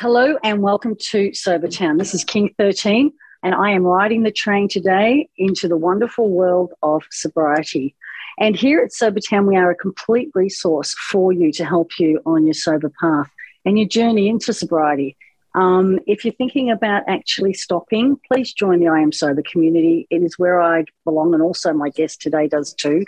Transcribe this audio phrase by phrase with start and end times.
[0.00, 1.98] Hello and welcome to Sober Town.
[1.98, 6.72] This is King 13, and I am riding the train today into the wonderful world
[6.82, 7.94] of sobriety.
[8.38, 12.18] And here at Sober Town, we are a complete resource for you to help you
[12.24, 13.30] on your sober path
[13.66, 15.18] and your journey into sobriety.
[15.54, 20.06] Um, if you're thinking about actually stopping, please join the I Am Sober community.
[20.08, 23.04] It is where I belong, and also my guest today does too.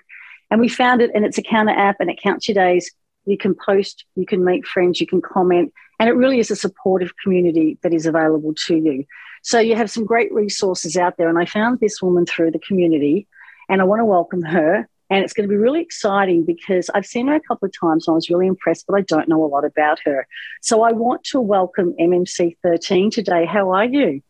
[0.50, 2.93] And we found it, and it's a counter app, and it counts your days.
[3.24, 5.72] You can post, you can meet friends, you can comment,
[6.03, 9.04] and it really is a supportive community that is available to you.
[9.43, 11.29] So you have some great resources out there.
[11.29, 13.29] And I found this woman through the community,
[13.68, 14.89] and I want to welcome her.
[15.11, 18.09] And it's going to be really exciting because I've seen her a couple of times
[18.09, 20.26] and I was really impressed, but I don't know a lot about her.
[20.61, 23.45] So I want to welcome MMC 13 today.
[23.45, 24.23] How are you?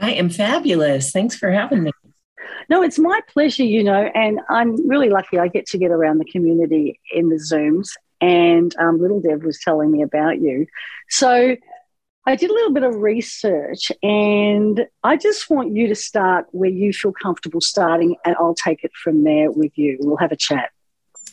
[0.00, 1.12] I am fabulous.
[1.12, 1.92] Thanks for having me.
[2.68, 6.18] No, it's my pleasure, you know, and I'm really lucky I get to get around
[6.18, 7.90] the community in the Zooms
[8.20, 10.66] and um, little Dev was telling me about you.
[11.08, 11.56] So
[12.26, 16.70] I did a little bit of research, and I just want you to start where
[16.70, 19.96] you feel comfortable starting, and I'll take it from there with you.
[20.00, 20.70] We'll have a chat.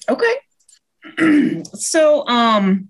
[0.10, 1.64] Okay.
[1.74, 2.90] so, um,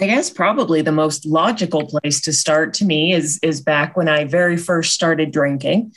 [0.00, 4.08] I guess probably the most logical place to start to me is is back when
[4.08, 5.92] I very first started drinking,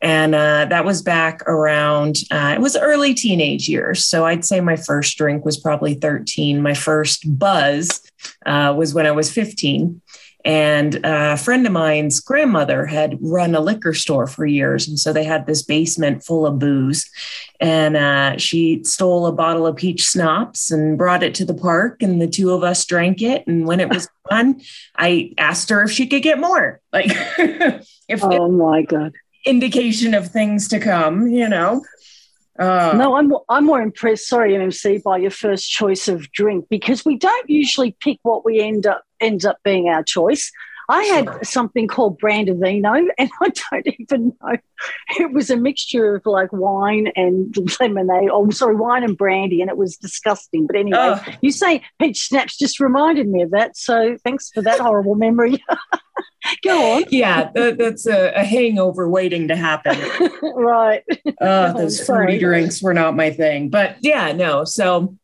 [0.00, 4.04] and uh, that was back around, uh, it was early teenage years.
[4.04, 6.62] So I'd say my first drink was probably 13.
[6.62, 8.02] My first buzz
[8.46, 10.00] uh, was when I was 15.
[10.44, 14.86] And a friend of mine's grandmother had run a liquor store for years.
[14.86, 17.10] And so they had this basement full of booze.
[17.60, 22.02] And uh, she stole a bottle of peach schnapps and brought it to the park.
[22.02, 23.46] And the two of us drank it.
[23.48, 24.60] And when it was done,
[24.96, 26.80] I asked her if she could get more.
[26.92, 27.10] Like,
[28.08, 29.12] if oh my God
[29.44, 31.84] indication of things to come, you know.
[32.58, 34.26] Uh, no, I'm I'm more impressed.
[34.26, 38.60] Sorry, MMC, by your first choice of drink because we don't usually pick what we
[38.60, 40.50] end up ends up being our choice.
[40.90, 41.40] I had sure.
[41.42, 44.56] something called Brandivino, and I don't even know.
[45.18, 48.30] It was a mixture of like wine and lemonade.
[48.32, 50.66] Oh, sorry, wine and brandy, and it was disgusting.
[50.66, 51.24] But anyway, oh.
[51.42, 53.76] you say peach schnapps just reminded me of that.
[53.76, 55.62] So thanks for that horrible memory.
[56.64, 57.04] Go on.
[57.10, 59.98] Yeah, that, that's a, a, hangover waiting to happen.
[60.42, 61.02] right.
[61.40, 63.68] Uh, those fruity drinks were not my thing.
[63.68, 64.64] But yeah, no.
[64.64, 65.16] So,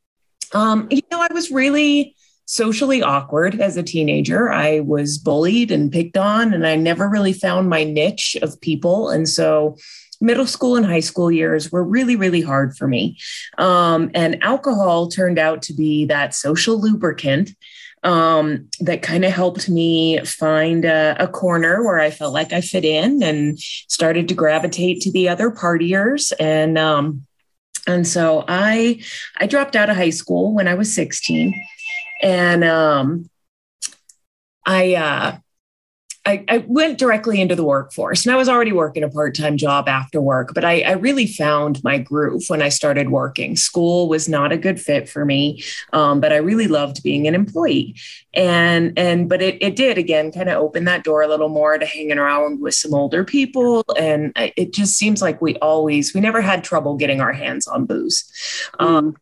[0.52, 2.16] um, you know, I was really
[2.46, 4.52] socially awkward as a teenager.
[4.52, 9.10] I was bullied and picked on, and I never really found my niche of people.
[9.10, 9.76] And so,
[10.20, 13.18] middle school and high school years were really, really hard for me.
[13.58, 17.50] Um, and alcohol turned out to be that social lubricant
[18.04, 22.60] um, that kind of helped me find a, a, corner where I felt like I
[22.60, 26.30] fit in and started to gravitate to the other partiers.
[26.38, 27.26] And um,
[27.86, 29.02] and so I
[29.38, 31.54] I dropped out of high school when I was 16,
[32.22, 33.30] and um,
[34.64, 35.38] I uh,
[36.26, 39.58] I, I, went directly into the workforce and I was already working a part time
[39.58, 43.56] job after work, but I, I, really found my groove when I started working.
[43.56, 47.34] School was not a good fit for me, um, but I really loved being an
[47.34, 47.94] employee.
[48.32, 51.76] And, and, but it, it did again kind of open that door a little more
[51.76, 53.84] to hanging around with some older people.
[53.98, 57.84] And it just seems like we always, we never had trouble getting our hands on
[57.84, 58.24] booze.
[58.78, 59.16] Um,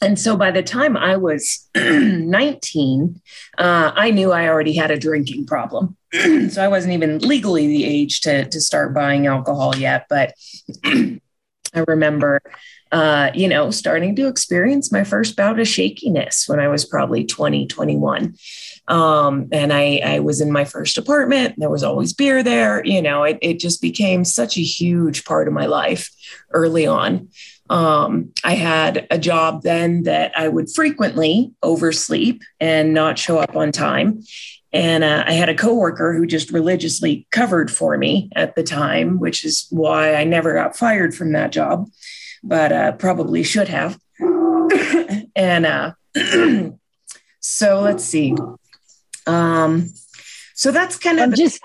[0.00, 3.20] and so by the time I was 19,
[3.58, 5.96] uh, I knew I already had a drinking problem.
[6.12, 10.06] so I wasn't even legally the age to, to start buying alcohol yet.
[10.08, 10.34] But
[10.84, 12.40] I remember,
[12.90, 17.24] uh, you know, starting to experience my first bout of shakiness when I was probably
[17.24, 18.34] 20, 21.
[18.88, 21.54] Um, and I, I was in my first apartment.
[21.58, 22.84] There was always beer there.
[22.84, 26.10] You know, it, it just became such a huge part of my life
[26.50, 27.28] early on.
[27.70, 33.54] Um, I had a job then that I would frequently oversleep and not show up
[33.54, 34.24] on time.
[34.72, 39.20] And uh, I had a coworker who just religiously covered for me at the time,
[39.20, 41.88] which is why I never got fired from that job,
[42.42, 43.98] but uh, probably should have.
[45.36, 45.92] and uh,
[47.40, 48.36] so let's see.
[49.28, 49.90] Um,
[50.54, 51.60] so that's kind of I'm just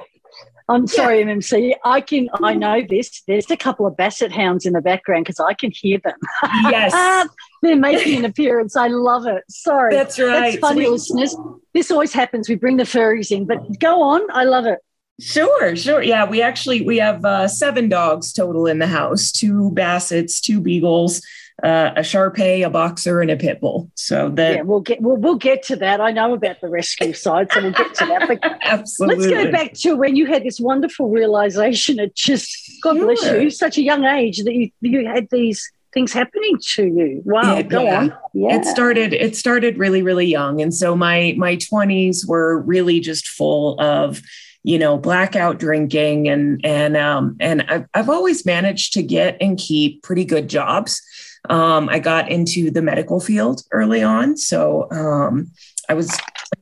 [0.67, 1.25] I'm sorry, yeah.
[1.25, 1.75] MMC.
[1.83, 2.27] I can.
[2.41, 3.21] I know this.
[3.27, 6.17] There's a couple of basset hounds in the background because I can hear them.
[6.43, 7.27] Yes,
[7.61, 8.75] they're making an appearance.
[8.75, 9.43] I love it.
[9.49, 10.51] Sorry, that's right.
[10.51, 11.35] That's funny, we, listeners.
[11.73, 12.49] This always happens.
[12.49, 14.21] We bring the furries in, but go on.
[14.31, 14.79] I love it.
[15.19, 16.01] Sure, sure.
[16.01, 20.59] Yeah, we actually we have uh, seven dogs total in the house: two bassets, two
[20.59, 21.21] beagles,
[21.63, 23.89] uh, a Shar-Pei, a boxer, and a pit bull.
[23.95, 26.01] So that yeah, we'll get we'll, we'll get to that.
[26.01, 28.27] I know about the rescue side, so we'll get to that.
[28.27, 29.27] But Absolutely.
[29.29, 31.99] let's go back to when you had this wonderful realization.
[31.99, 33.05] It just God sure.
[33.05, 37.21] bless you, such a young age that you you had these things happening to you.
[37.23, 37.99] Wow, go yeah.
[37.99, 38.13] on.
[38.33, 38.57] Yeah.
[38.57, 43.27] It started it started really really young and so my my 20s were really just
[43.27, 44.21] full of
[44.63, 49.57] you know blackout drinking and and um and I've, I've always managed to get and
[49.57, 51.01] keep pretty good jobs
[51.49, 54.37] um, I got into the medical field early on.
[54.37, 55.51] So um,
[55.89, 56.17] I was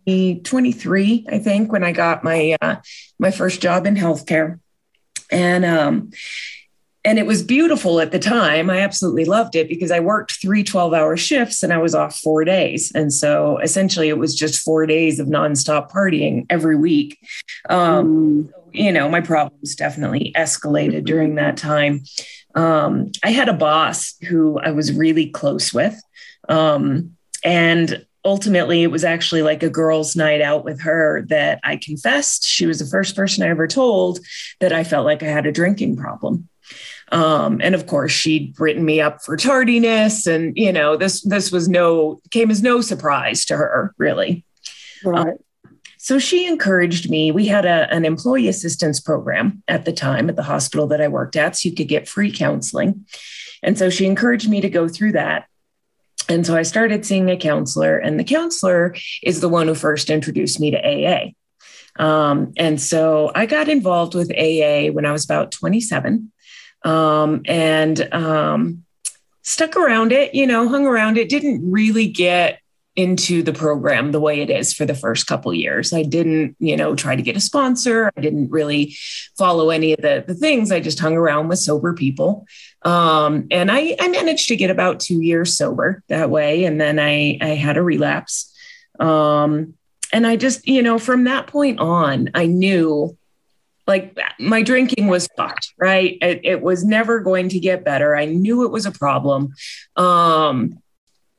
[0.05, 2.77] 23, I think, when I got my uh,
[3.19, 4.59] my first job in healthcare,
[5.31, 6.11] and um,
[7.05, 8.69] and it was beautiful at the time.
[8.69, 12.17] I absolutely loved it because I worked three 12 hour shifts and I was off
[12.17, 12.91] four days.
[12.95, 17.19] And so essentially it was just four days of nonstop partying every week.
[17.69, 18.53] Um, mm.
[18.71, 22.03] You know, my problems definitely escalated during that time.
[22.55, 26.01] Um, I had a boss who I was really close with.
[26.49, 31.77] Um, and ultimately, it was actually like a girls' night out with her that I
[31.77, 32.45] confessed.
[32.45, 34.19] She was the first person I ever told
[34.59, 36.47] that I felt like I had a drinking problem.
[37.11, 41.51] Um, and of course, she'd written me up for tardiness, and you know, this this
[41.51, 44.45] was no came as no surprise to her, really.
[45.03, 45.27] Right.
[45.27, 45.37] Um,
[45.97, 47.31] so she encouraged me.
[47.31, 51.07] We had a, an employee assistance program at the time at the hospital that I
[51.07, 53.05] worked at, so you could get free counseling.
[53.61, 55.45] And so she encouraged me to go through that.
[56.27, 60.09] And so I started seeing a counselor, and the counselor is the one who first
[60.09, 61.31] introduced me to AA.
[62.03, 66.31] Um, and so I got involved with AA when I was about 27
[66.83, 68.83] um, and um,
[69.41, 72.59] stuck around it, you know, hung around it, didn't really get
[72.95, 75.93] into the program the way it is for the first couple years.
[75.93, 78.11] I didn't, you know, try to get a sponsor.
[78.15, 78.95] I didn't really
[79.35, 80.71] follow any of the, the things.
[80.71, 82.45] I just hung around with sober people.
[82.83, 86.65] Um, and I, I managed to get about two years sober that way.
[86.65, 88.53] And then I, I had a relapse.
[88.99, 89.73] Um,
[90.11, 93.17] and I just, you know, from that point on, I knew
[93.87, 96.17] like my drinking was fucked, right?
[96.21, 98.15] It, it was never going to get better.
[98.15, 99.53] I knew it was a problem.
[99.95, 100.79] Um,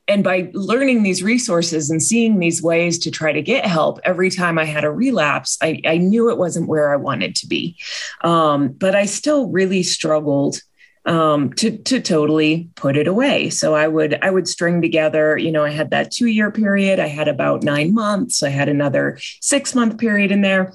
[0.07, 4.31] and by learning these resources and seeing these ways to try to get help every
[4.31, 7.77] time I had a relapse, I, I knew it wasn't where I wanted to be.
[8.23, 10.61] Um, but I still really struggled
[11.07, 13.51] um, to to totally put it away.
[13.51, 15.37] So I would I would string together.
[15.37, 16.99] You know, I had that two year period.
[16.99, 18.43] I had about nine months.
[18.43, 20.73] I had another six month period in there,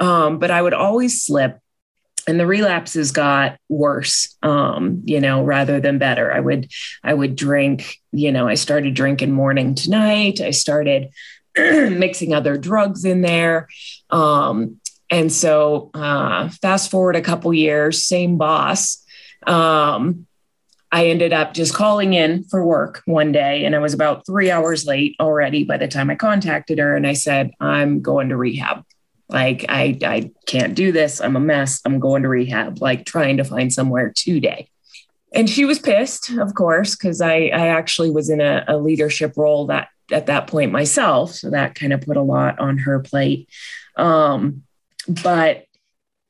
[0.00, 1.60] um, but I would always slip
[2.26, 6.32] and the relapses got worse um, you know rather than better.
[6.32, 6.70] I would
[7.02, 10.40] i would drink you know i started drinking morning to night.
[10.40, 11.08] I started
[11.56, 13.68] mixing other drugs in there.
[14.10, 14.80] Um,
[15.10, 19.04] and so uh, fast forward a couple years same boss.
[19.46, 20.26] Um,
[20.92, 24.50] i ended up just calling in for work one day and i was about three
[24.50, 28.36] hours late already by the time i contacted her and i said i'm going to
[28.36, 28.84] rehab
[29.30, 31.20] like I I can't do this.
[31.20, 31.80] I'm a mess.
[31.84, 34.68] I'm going to rehab, like trying to find somewhere today.
[35.32, 39.36] And she was pissed, of course, because I, I actually was in a, a leadership
[39.36, 41.32] role that at that point myself.
[41.32, 43.48] So that kind of put a lot on her plate.
[43.96, 44.64] Um,
[45.06, 45.66] but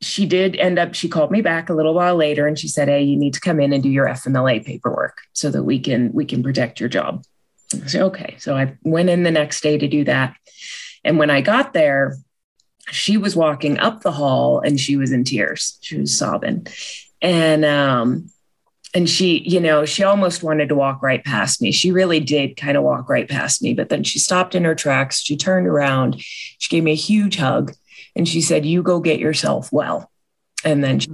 [0.02, 2.88] she did end up, she called me back a little while later and she said,
[2.88, 6.12] Hey, you need to come in and do your FMLA paperwork so that we can
[6.12, 7.24] we can protect your job.
[7.86, 8.36] Said, okay.
[8.38, 10.36] So I went in the next day to do that.
[11.04, 12.16] And when I got there,
[12.90, 15.78] she was walking up the hall and she was in tears.
[15.80, 16.66] She was sobbing.
[17.22, 18.30] And um
[18.92, 21.70] and she, you know, she almost wanted to walk right past me.
[21.70, 24.74] She really did kind of walk right past me, but then she stopped in her
[24.74, 25.20] tracks.
[25.20, 26.16] She turned around.
[26.18, 27.72] She gave me a huge hug
[28.16, 30.10] and she said, "You go get yourself well."
[30.64, 31.10] And then she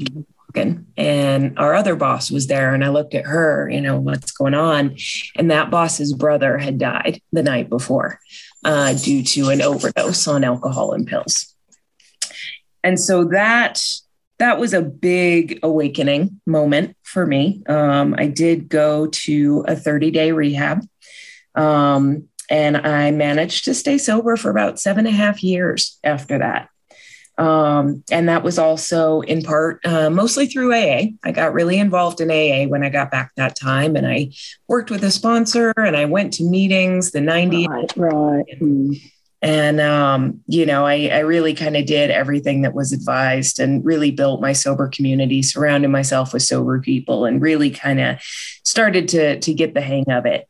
[0.56, 0.86] walking.
[0.96, 4.54] And our other boss was there and I looked at her, you know, what's going
[4.54, 4.96] on?
[5.36, 8.20] And that boss's brother had died the night before
[8.64, 11.54] uh, due to an overdose on alcohol and pills
[12.86, 13.82] and so that
[14.38, 17.62] that was a big awakening moment for me.
[17.68, 20.86] Um, I did go to a 30 day rehab.
[21.56, 26.38] Um, and I managed to stay sober for about seven and a half years after
[26.38, 26.68] that.
[27.38, 31.06] Um, and that was also in part uh, mostly through AA.
[31.24, 34.30] I got really involved in AA when I got back that time, and I
[34.68, 37.66] worked with a sponsor and I went to meetings, the 90.
[37.66, 37.96] Right.
[37.96, 38.44] right.
[38.60, 38.96] And,
[39.42, 43.84] and, um, you know, I, I really kind of did everything that was advised and
[43.84, 48.18] really built my sober community, surrounding myself with sober people and really kind of
[48.64, 50.48] started to, to get the hang of it.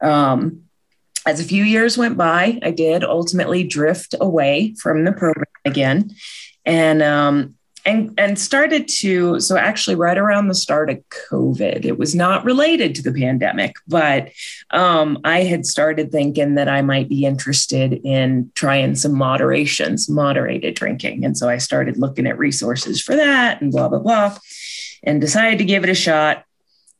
[0.00, 0.62] Um,
[1.26, 6.14] as a few years went by, I did ultimately drift away from the program again.
[6.64, 7.55] And um,
[7.86, 12.44] and and started to so actually right around the start of covid it was not
[12.44, 14.30] related to the pandemic but
[14.70, 20.74] um, i had started thinking that i might be interested in trying some moderations moderated
[20.74, 21.24] drinking.
[21.24, 24.36] And so i started looking at resources for that and blah blah blah
[25.02, 26.44] and decided to give it a shot.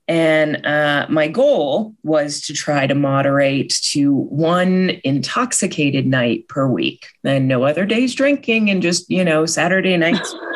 [0.09, 7.09] And uh, my goal was to try to moderate to one intoxicated night per week
[7.25, 10.33] and no other days drinking and just, you know, Saturday nights,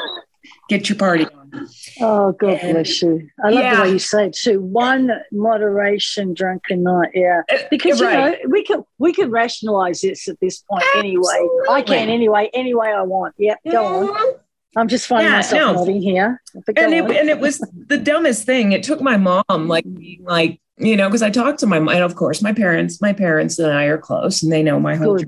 [0.70, 1.68] get your party on.
[2.00, 3.28] Oh, God and, bless you.
[3.44, 3.76] I love yeah.
[3.76, 4.62] the way you say it too.
[4.62, 7.10] One moderation drunken night.
[7.12, 7.42] Yeah.
[7.52, 8.38] Uh, because, right.
[8.38, 11.10] you know, we can, we can rationalize this at this point Absolutely.
[11.10, 11.48] anyway.
[11.68, 13.34] I can anyway, any way I want.
[13.38, 13.58] Yep.
[13.70, 14.10] Go mm-hmm.
[14.10, 14.34] on.
[14.76, 15.80] I'm just finding yeah, myself no.
[15.80, 16.40] nodding here.
[16.54, 17.58] And it, and it was
[17.88, 18.70] the dumbest thing.
[18.70, 21.92] It took my mom like being like, you know, because I talked to my mom,
[21.92, 24.94] and of course my parents, my parents and I are close and they know my
[24.94, 25.18] whole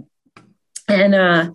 [0.89, 1.51] and uh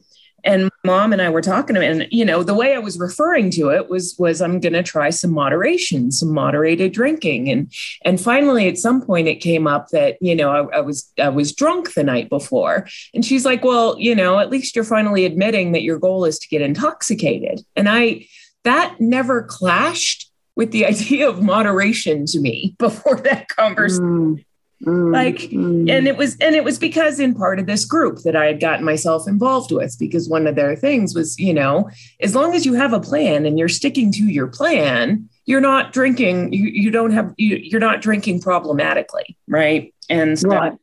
[0.47, 3.69] and mom and I were talking and you know, the way I was referring to
[3.69, 7.71] it was was I'm going to try some moderation, some moderated drinking, and
[8.05, 11.29] and finally at some point it came up that you know I, I was I
[11.29, 15.25] was drunk the night before, and she's like, well, you know, at least you're finally
[15.25, 18.25] admitting that your goal is to get intoxicated, and I
[18.63, 24.37] that never clashed with the idea of moderation to me before that conversation.
[24.37, 24.45] Mm.
[24.85, 25.89] Mm, like mm.
[25.89, 28.59] and it was and it was because in part of this group that i had
[28.59, 32.63] gotten myself involved with because one of their things was you know as long as
[32.63, 36.91] you have a plan and you're sticking to your plan you're not drinking you, you
[36.91, 40.73] don't have you, you're not drinking problematically right and so, right.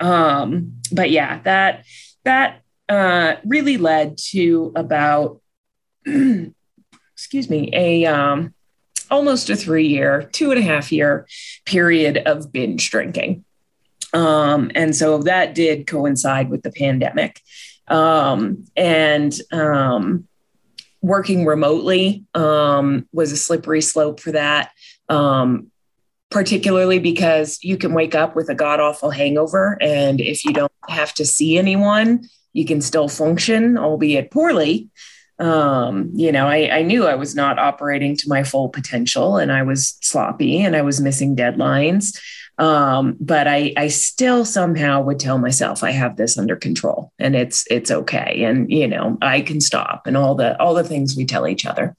[0.00, 1.84] um but yeah that
[2.24, 5.42] that uh really led to about
[6.06, 8.54] excuse me a um
[9.10, 11.26] almost a three year, two and a half year
[11.64, 13.44] period of binge drinking.
[14.12, 17.40] Um, and so that did coincide with the pandemic.
[17.88, 20.28] Um, and um,
[21.00, 24.70] working remotely um, was a slippery slope for that,
[25.08, 25.70] um,
[26.30, 29.78] particularly because you can wake up with a god awful hangover.
[29.80, 34.88] And if you don't have to see anyone, you can still function, albeit poorly
[35.38, 39.52] um, you know, I, I knew I was not operating to my full potential and
[39.52, 42.18] I was sloppy and I was missing deadlines.
[42.58, 47.36] Um, but I, I still somehow would tell myself I have this under control and
[47.36, 51.16] it's it's okay and you know I can stop and all the all the things
[51.16, 51.94] we tell each other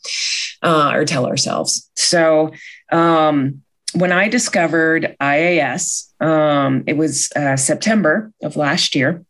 [0.62, 1.90] uh, or tell ourselves.
[1.96, 2.52] So
[2.92, 3.62] um,
[3.94, 9.24] when I discovered IAS, um, it was uh, September of last year.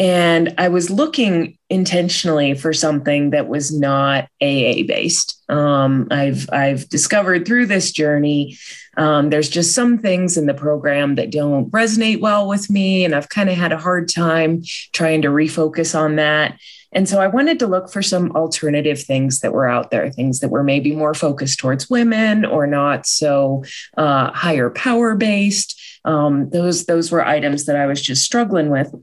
[0.00, 5.38] And I was looking intentionally for something that was not AA based.
[5.50, 8.56] Um, I've I've discovered through this journey,
[8.96, 13.14] um, there's just some things in the program that don't resonate well with me, and
[13.14, 14.62] I've kind of had a hard time
[14.94, 16.58] trying to refocus on that.
[16.92, 20.40] And so I wanted to look for some alternative things that were out there, things
[20.40, 23.64] that were maybe more focused towards women or not so
[23.98, 25.78] uh, higher power based.
[26.06, 28.94] Um, those those were items that I was just struggling with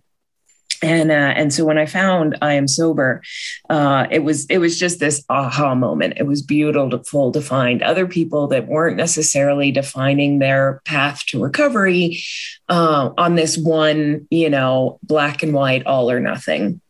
[0.81, 3.21] and uh, and so when I found I am sober,
[3.69, 6.15] uh, it was it was just this aha moment.
[6.17, 12.21] It was beautiful to find other people that weren't necessarily defining their path to recovery
[12.69, 16.81] uh, on this one, you know, black and white, all or nothing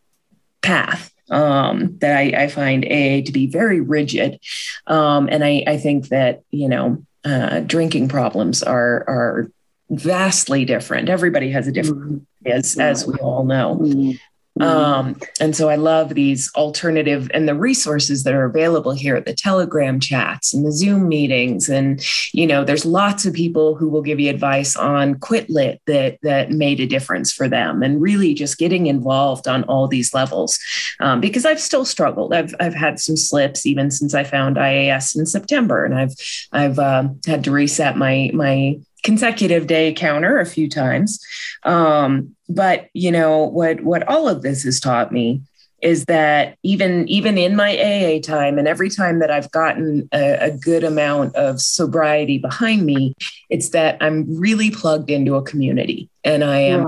[0.62, 1.12] path.
[1.30, 4.40] Um, that I, I, find AA to be very rigid,
[4.86, 9.50] um, and I, I think that you know uh, drinking problems are are
[9.90, 11.10] vastly different.
[11.10, 13.76] Everybody has a different mm-hmm as as we all know.
[13.76, 14.12] Mm-hmm.
[14.60, 19.34] Um, and so I love these alternative and the resources that are available here, the
[19.34, 21.68] Telegram chats and the Zoom meetings.
[21.68, 25.80] And, you know, there's lots of people who will give you advice on quit lit
[25.86, 30.12] that that made a difference for them and really just getting involved on all these
[30.12, 30.58] levels.
[31.00, 32.34] Um, because I've still struggled.
[32.34, 35.84] I've I've had some slips even since I found IAS in September.
[35.84, 36.14] And I've
[36.52, 41.20] I've uh, had to reset my my consecutive day counter a few times.
[41.64, 45.42] Um, but you know what what all of this has taught me
[45.80, 50.46] is that even even in my AA time and every time that I've gotten a,
[50.46, 53.14] a, good amount of sobriety behind me,
[53.48, 56.84] it's that I'm really plugged into a community and I am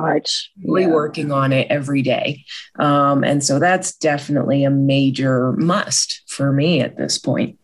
[0.65, 0.89] really yeah.
[0.89, 2.45] working on it every day.
[2.81, 7.60] Um, and so that's definitely a major must for me at this point.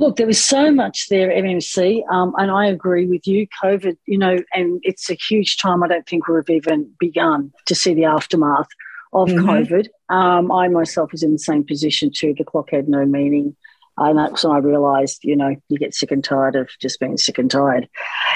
[0.00, 3.46] Look, there was so much there, MMC, um, and I agree with you.
[3.62, 5.82] COVID, you know, and it's a huge time.
[5.82, 8.68] I don't think we've even begun to see the aftermath
[9.12, 9.46] of mm-hmm.
[9.46, 9.88] COVID.
[10.08, 12.34] Um, I myself was in the same position too.
[12.36, 13.54] The clock had no meaning.
[13.98, 17.18] And that's when I realized, you know, you get sick and tired of just being
[17.18, 17.86] sick and tired.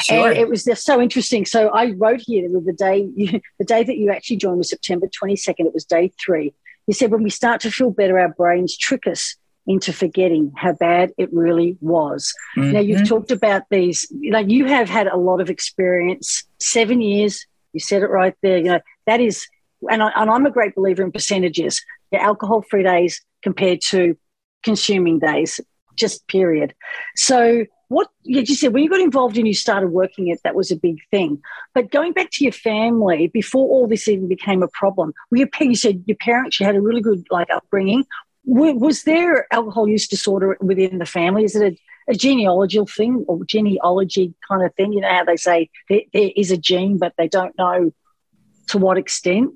[0.00, 0.28] Sure.
[0.28, 1.46] And it was just so interesting.
[1.46, 5.06] So I wrote here the day, you, the day that you actually joined was September
[5.06, 5.60] 22nd.
[5.60, 6.52] It was day three.
[6.86, 10.72] You said, when we start to feel better, our brains trick us into forgetting how
[10.72, 12.32] bad it really was.
[12.56, 12.72] Mm-hmm.
[12.72, 17.00] Now, you've talked about these, you know, you have had a lot of experience, seven
[17.00, 19.46] years, you said it right there, you know, that is,
[19.90, 24.16] and, I, and I'm a great believer in percentages, your alcohol free days compared to
[24.62, 25.60] consuming days,
[25.96, 26.74] just period.
[27.16, 30.54] So, what you just said when you got involved and you started working it, that
[30.54, 31.40] was a big thing.
[31.74, 35.48] But going back to your family before all this even became a problem, were your
[35.60, 38.04] you said your parents you had a really good like upbringing.
[38.44, 41.44] Was there alcohol use disorder within the family?
[41.44, 41.74] Is it
[42.08, 44.92] a, a genealogical thing or genealogy kind of thing?
[44.92, 47.92] You know how they say there, there is a gene, but they don't know
[48.68, 49.52] to what extent.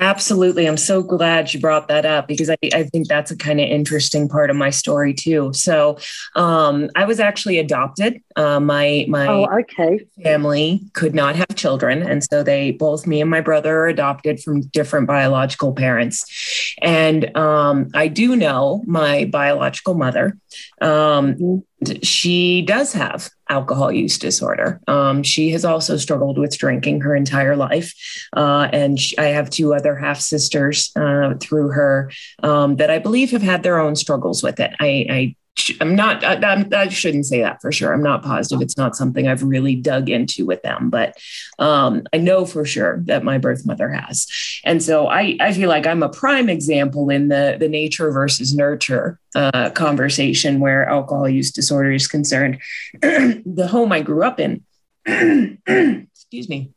[0.00, 0.66] Absolutely.
[0.66, 3.68] I'm so glad you brought that up because I, I think that's a kind of
[3.68, 5.52] interesting part of my story too.
[5.52, 5.98] So
[6.34, 8.20] um, I was actually adopted.
[8.34, 10.00] Uh, my my oh, okay.
[10.22, 12.02] family could not have children.
[12.02, 16.74] And so they both me and my brother are adopted from different biological parents.
[16.80, 20.38] And um, I do know my biological mother.
[20.80, 21.58] Um, mm-hmm
[22.02, 24.80] she does have alcohol use disorder.
[24.88, 27.94] Um, she has also struggled with drinking her entire life.
[28.34, 32.10] Uh, and she, I have two other half sisters uh, through her
[32.42, 34.74] um, that I believe have had their own struggles with it.
[34.80, 35.36] I, I
[35.80, 37.92] I'm not, I, I, shouldn't say that for sure.
[37.92, 38.62] I'm not positive.
[38.62, 41.16] It's not something I've really dug into with them, but
[41.58, 44.26] um, I know for sure that my birth mother has.
[44.64, 48.54] And so I, I feel like I'm a prime example in the, the nature versus
[48.54, 52.58] nurture uh, conversation where alcohol use disorder is concerned.
[53.02, 54.64] the home I grew up in,
[55.06, 56.72] excuse me,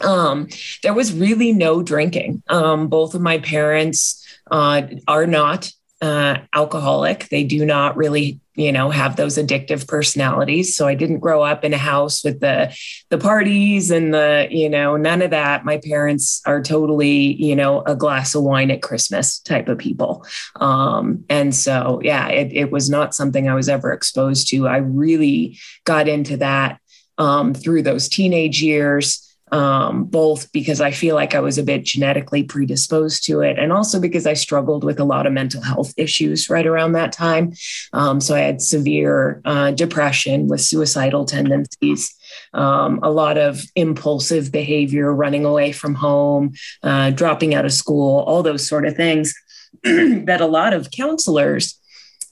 [0.00, 0.48] um,
[0.82, 2.42] there was really no drinking.
[2.48, 7.28] Um, both of my parents uh, are not uh, alcoholic.
[7.28, 10.76] They do not really, you know, have those addictive personalities.
[10.76, 12.76] So I didn't grow up in a house with the
[13.08, 15.64] the parties and the, you know, none of that.
[15.64, 20.26] My parents are totally, you know, a glass of wine at Christmas type of people.
[20.56, 24.66] Um, and so, yeah, it, it was not something I was ever exposed to.
[24.66, 26.80] I really got into that
[27.16, 29.21] um, through those teenage years
[29.52, 33.72] um, both because I feel like I was a bit genetically predisposed to it, and
[33.72, 37.52] also because I struggled with a lot of mental health issues right around that time.
[37.92, 42.14] Um, so I had severe uh, depression with suicidal tendencies.
[42.54, 48.20] Um, a lot of impulsive behavior, running away from home, uh, dropping out of school,
[48.20, 49.34] all those sort of things
[49.84, 51.78] that a lot of counselors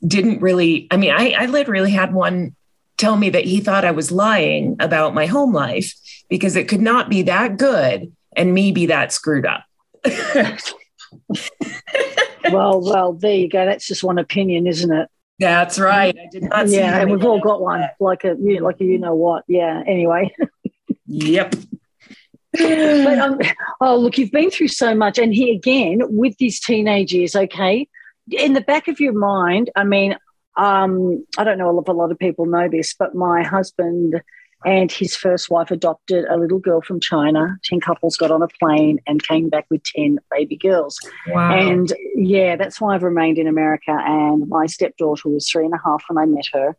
[0.07, 0.89] didn't really.
[0.91, 2.57] I mean, I, I literally had one
[3.01, 5.95] tell me that he thought I was lying about my home life
[6.29, 9.65] because it could not be that good and me be that screwed up.
[12.51, 13.65] well, well, there you go.
[13.65, 15.09] That's just one opinion, isn't it?
[15.39, 16.17] That's right.
[16.17, 16.69] I did not.
[16.69, 19.45] Yeah, and we've all got one, like a you, like a you know what.
[19.49, 19.83] Yeah.
[19.87, 20.35] Anyway.
[21.07, 21.55] yep.
[22.53, 23.39] but um,
[23.81, 27.35] oh, look, you've been through so much, and here again with these teenage years.
[27.35, 27.89] Okay,
[28.31, 30.17] in the back of your mind, I mean,
[30.61, 34.21] um, I don't know if a lot of people know this, but my husband
[34.67, 37.57] and his first wife adopted a little girl from China.
[37.65, 40.99] 10 couples got on a plane and came back with 10 baby girls.
[41.29, 41.59] Wow.
[41.59, 43.91] And yeah, that's why I've remained in America.
[43.91, 46.77] And my stepdaughter was three and a half when I met her.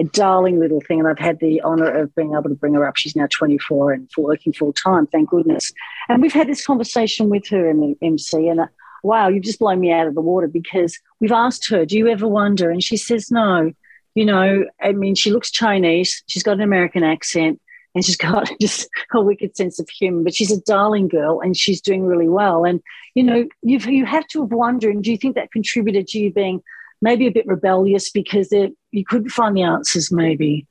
[0.00, 1.00] A darling little thing.
[1.00, 2.96] And I've had the honor of being able to bring her up.
[2.96, 5.70] She's now 24 and working full time, thank goodness.
[6.08, 8.48] And we've had this conversation with her in the MC.
[8.48, 8.60] And
[9.02, 12.08] wow, you've just blown me out of the water because we've asked her, do you
[12.08, 12.70] ever wonder?
[12.70, 13.72] And she says, no
[14.18, 16.24] you know, I mean, she looks Chinese.
[16.26, 17.60] She's got an American accent
[17.94, 21.56] and she's got just a wicked sense of humor, but she's a darling girl and
[21.56, 22.64] she's doing really well.
[22.64, 22.82] And,
[23.14, 26.18] you know, you've, you have to have wondered, and do you think that contributed to
[26.18, 26.64] you being
[27.00, 28.52] maybe a bit rebellious because
[28.90, 30.66] you couldn't find the answers, maybe?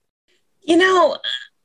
[0.62, 1.18] You know,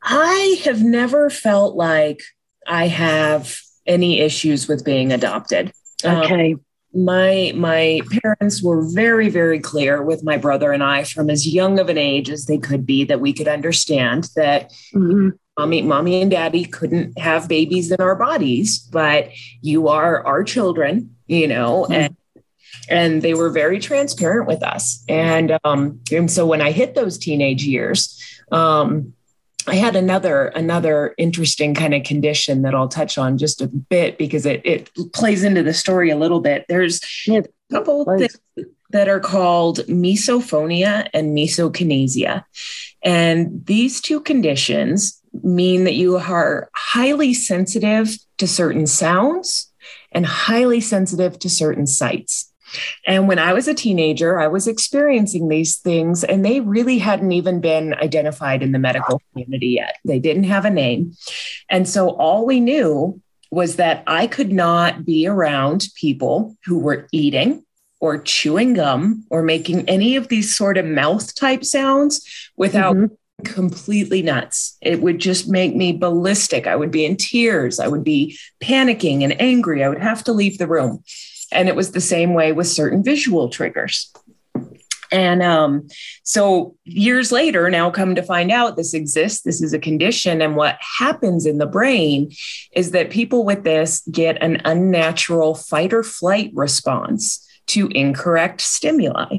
[0.04, 2.22] I have never felt like
[2.64, 5.72] I have any issues with being adopted.
[6.04, 6.54] Okay.
[6.54, 6.60] Um,
[6.94, 11.78] my my parents were very very clear with my brother and I from as young
[11.78, 15.30] of an age as they could be that we could understand that mm-hmm.
[15.58, 19.30] mommy mommy and daddy couldn't have babies in our bodies but
[19.62, 21.92] you are our children you know mm-hmm.
[21.92, 22.16] and
[22.90, 27.16] and they were very transparent with us and um and so when I hit those
[27.16, 29.14] teenage years um
[29.66, 34.18] I had another another interesting kind of condition that I'll touch on just a bit
[34.18, 36.66] because it it plays into the story a little bit.
[36.68, 38.36] There's a couple things
[38.90, 42.44] that are called misophonia and misokinesia.
[43.02, 49.72] And these two conditions mean that you are highly sensitive to certain sounds
[50.12, 52.51] and highly sensitive to certain sights.
[53.06, 57.32] And when I was a teenager, I was experiencing these things, and they really hadn't
[57.32, 59.96] even been identified in the medical community yet.
[60.04, 61.14] They didn't have a name.
[61.68, 67.06] And so all we knew was that I could not be around people who were
[67.12, 67.64] eating
[68.00, 72.96] or chewing gum or making any of these sort of mouth type sounds without.
[72.96, 74.76] Mm-hmm completely nuts.
[74.80, 76.66] It would just make me ballistic.
[76.66, 77.80] I would be in tears.
[77.80, 79.82] I would be panicking and angry.
[79.82, 81.02] I would have to leave the room.
[81.52, 84.12] And it was the same way with certain visual triggers.
[85.12, 85.88] And um,
[86.22, 90.40] so years later, now come to find out this exists, this is a condition.
[90.40, 92.32] And what happens in the brain
[92.72, 99.38] is that people with this get an unnatural fight or flight response to incorrect stimuli.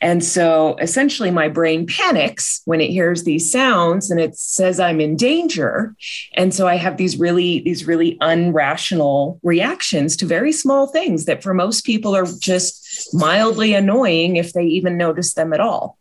[0.00, 5.00] And so essentially, my brain panics when it hears these sounds and it says I'm
[5.00, 5.94] in danger.
[6.34, 11.42] And so I have these really, these really unrational reactions to very small things that
[11.42, 15.98] for most people are just mildly annoying if they even notice them at all.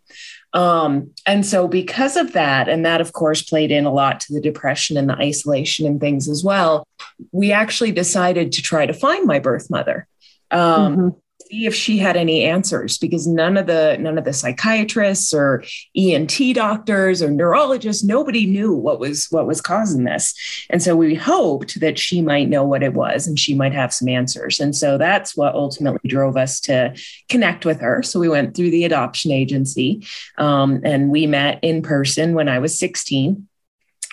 [0.54, 4.34] Um, and so, because of that, and that of course played in a lot to
[4.34, 6.88] the depression and the isolation and things as well,
[7.34, 10.08] we actually decided to try to find my birth mother.
[10.52, 11.20] Um, mm-hmm
[11.56, 15.64] see if she had any answers because none of the none of the psychiatrists or
[15.96, 20.34] ENT doctors or neurologists nobody knew what was what was causing this.
[20.70, 23.94] And so we hoped that she might know what it was and she might have
[23.94, 24.60] some answers.
[24.60, 26.96] And so that's what ultimately drove us to
[27.30, 28.04] connect with her.
[28.04, 30.06] So we went through the adoption agency
[30.38, 33.48] um, and we met in person when I was 16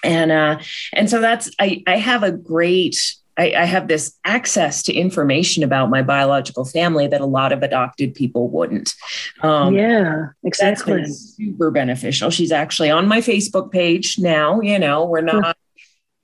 [0.04, 0.58] and uh,
[0.92, 2.96] and so that's I, I have a great
[3.36, 7.62] I, I, have this access to information about my biological family that a lot of
[7.62, 8.94] adopted people wouldn't.
[9.42, 11.06] Um, yeah, exactly.
[11.06, 12.30] super beneficial.
[12.30, 14.60] She's actually on my Facebook page now.
[14.60, 15.56] You know, we're not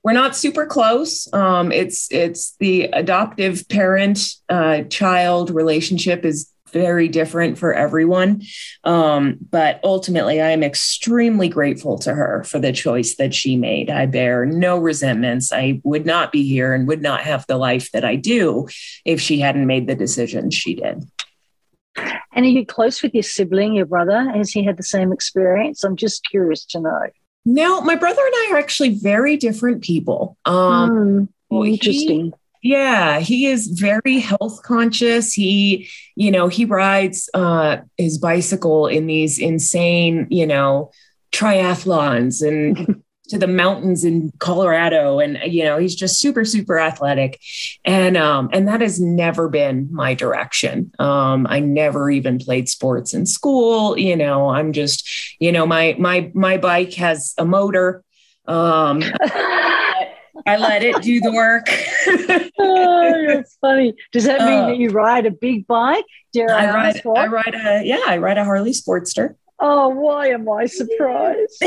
[0.03, 1.31] we're not super close.
[1.33, 8.43] Um, it's it's the adoptive parent uh, child relationship is very different for everyone.
[8.83, 13.89] Um, but ultimately, I am extremely grateful to her for the choice that she made.
[13.89, 15.51] I bear no resentments.
[15.51, 18.67] I would not be here and would not have the life that I do
[19.05, 21.03] if she hadn't made the decision she did.
[21.95, 24.29] And are you close with your sibling, your brother?
[24.31, 25.83] Has he had the same experience?
[25.83, 27.01] I'm just curious to know.
[27.45, 30.37] No, my brother and I are actually very different people.
[30.45, 32.25] Um, mm, interesting.
[32.25, 35.33] He, yeah, he is very health conscious.
[35.33, 40.91] He, you know, he rides uh, his bicycle in these insane, you know,
[41.31, 47.39] triathlons and to the mountains in Colorado, and you know, he's just super, super athletic,
[47.85, 50.91] and um, and that has never been my direction.
[50.99, 53.97] Um, I never even played sports in school.
[53.97, 55.07] You know, I'm just,
[55.39, 58.03] you know, my my my bike has a motor.
[58.47, 59.03] Um,
[60.45, 61.67] I let it do the work.
[62.59, 63.93] oh, that's funny.
[64.11, 66.05] Does that mean uh, that you ride a big bike?
[66.33, 67.01] Dare I, I ride?
[67.05, 68.03] I ride a yeah.
[68.05, 69.35] I ride a Harley Sportster.
[69.59, 71.61] Oh, why am I surprised?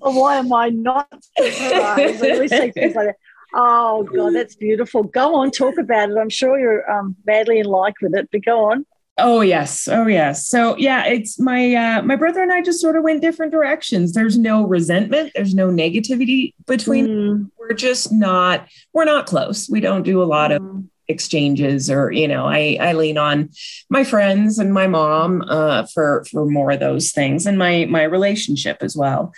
[0.00, 2.24] or why am I not surprised?
[2.24, 3.16] I always say things like that.
[3.54, 5.04] Oh God, that's beautiful.
[5.04, 6.16] Go on, talk about it.
[6.16, 8.86] I'm sure you're um, madly in like with it, but go on.
[9.24, 10.48] Oh yes, oh yes.
[10.48, 14.12] So yeah, it's my uh, my brother and I just sort of went different directions.
[14.12, 17.06] There's no resentment, there's no negativity between.
[17.06, 17.50] Mm.
[17.56, 19.68] We're just not we're not close.
[19.70, 20.56] We don't do a lot mm.
[20.56, 23.48] of exchanges or you know i i lean on
[23.88, 28.02] my friends and my mom uh, for for more of those things and my my
[28.02, 29.32] relationship as well.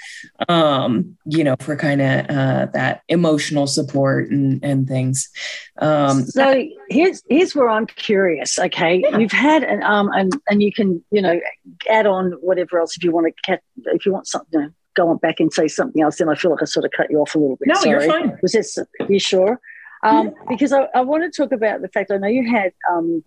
[0.49, 5.29] Um you know for kind of uh, that emotional support and and things.
[5.79, 9.03] Um so here's here's where i'm curious okay?
[9.03, 9.19] Yeah.
[9.19, 11.41] you've had an um and and you can you know
[11.91, 15.41] add on whatever else if you want to if you want something go on back
[15.41, 17.39] and say something else then i feel like i sort of cut you off a
[17.39, 17.91] little bit no Sorry.
[17.91, 18.39] you're fine.
[18.43, 19.61] Was this you sure
[20.05, 23.25] um, because I, I, want to talk about the fact I know you had, um,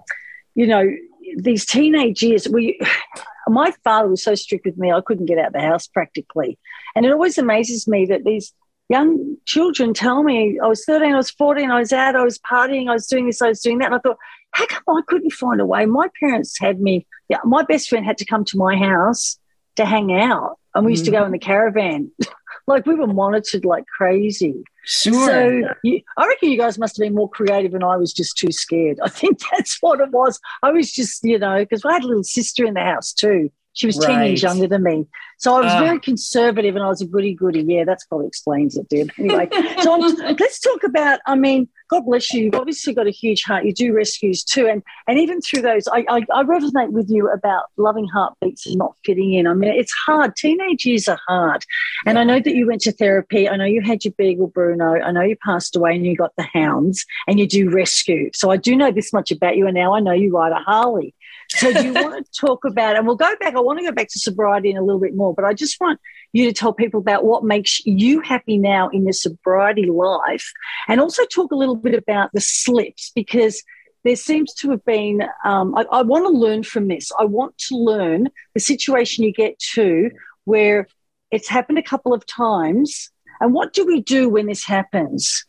[0.55, 0.89] you know,
[1.37, 2.47] these teenage years.
[2.47, 2.79] We,
[3.47, 6.57] my father was so strict with me, I couldn't get out of the house practically,
[6.95, 8.53] and it always amazes me that these
[8.89, 12.39] young children tell me I was 13, I was 14, I was out, I was
[12.39, 13.87] partying, I was doing this, I was doing that.
[13.87, 14.17] And I thought,
[14.51, 15.85] how come I couldn't find a way?
[15.85, 19.37] My parents had me, yeah, my best friend had to come to my house
[19.75, 20.57] to hang out.
[20.73, 21.07] And we used mm.
[21.07, 22.11] to go in the caravan.
[22.67, 24.63] like we were monitored like crazy.
[24.83, 25.25] Sure.
[25.25, 28.37] So you, I reckon you guys must have been more creative, and I was just
[28.37, 28.99] too scared.
[29.03, 30.39] I think that's what it was.
[30.63, 33.51] I was just, you know, because I had a little sister in the house too.
[33.73, 34.15] She was right.
[34.15, 35.05] 10 years younger than me.
[35.37, 37.61] So I was uh, very conservative and I was a goody goody.
[37.61, 39.11] Yeah, that's probably explains it, Deb.
[39.19, 39.47] Anyway,
[39.81, 39.95] so
[40.39, 42.45] let's talk about, I mean, God bless you.
[42.45, 43.65] You've obviously got a huge heart.
[43.65, 44.67] You do rescues too.
[44.67, 48.77] And and even through those, I, I, I resonate with you about loving heartbeats and
[48.77, 49.47] not fitting in.
[49.47, 50.35] I mean, it's hard.
[50.35, 51.63] Teenage years are hard.
[52.05, 53.47] And I know that you went to therapy.
[53.47, 54.99] I know you had your beagle, Bruno.
[55.01, 58.29] I know you passed away and you got the hounds and you do rescue.
[58.33, 59.67] So I do know this much about you.
[59.67, 61.13] And now I know you ride a Harley.
[61.49, 63.91] So do you want to talk about, and we'll go back, I want to go
[63.91, 65.99] back to sobriety in a little bit more, but I just want
[66.33, 70.51] you to tell people about what makes you happy now in your sobriety life
[70.87, 73.63] and also talk a little bit about the slips because
[74.03, 77.11] there seems to have been, um, I, I want to learn from this.
[77.19, 80.11] I want to learn the situation you get to
[80.45, 80.87] where
[81.31, 83.09] it's happened a couple of times.
[83.39, 85.45] And what do we do when this happens?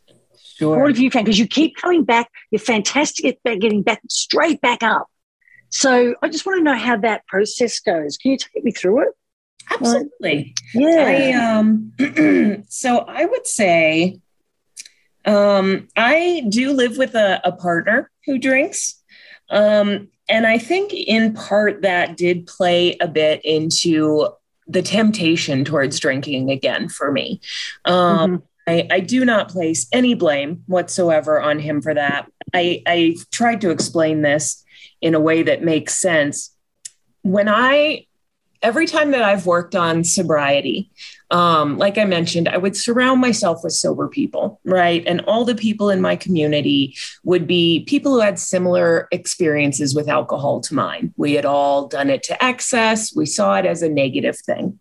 [0.57, 0.77] Sure.
[0.77, 1.25] What have you found?
[1.25, 5.07] Because you keep coming back, you're fantastic at getting back straight back up.
[5.69, 8.17] So I just want to know how that process goes.
[8.17, 9.09] Can you take me through it?
[9.71, 10.55] Absolutely.
[10.73, 11.05] yeah.
[11.07, 11.93] I, um,
[12.69, 14.19] so I would say
[15.25, 19.01] um, I do live with a, a partner who drinks.
[19.49, 24.29] Um, and I think in part that did play a bit into
[24.67, 27.41] the temptation towards drinking again for me.
[27.85, 28.45] Um, mm-hmm.
[28.67, 32.31] I, I, do not place any blame whatsoever on him for that.
[32.53, 34.63] I, I tried to explain this
[35.01, 36.55] in a way that makes sense.
[37.23, 38.05] When I
[38.61, 40.91] every time that I've worked on sobriety,
[41.31, 45.03] um, like I mentioned, I would surround myself with sober people, right?
[45.05, 50.09] And all the people in my community would be people who had similar experiences with
[50.09, 51.13] alcohol to mine.
[51.17, 54.79] We had all done it to excess, we saw it as a negative thing.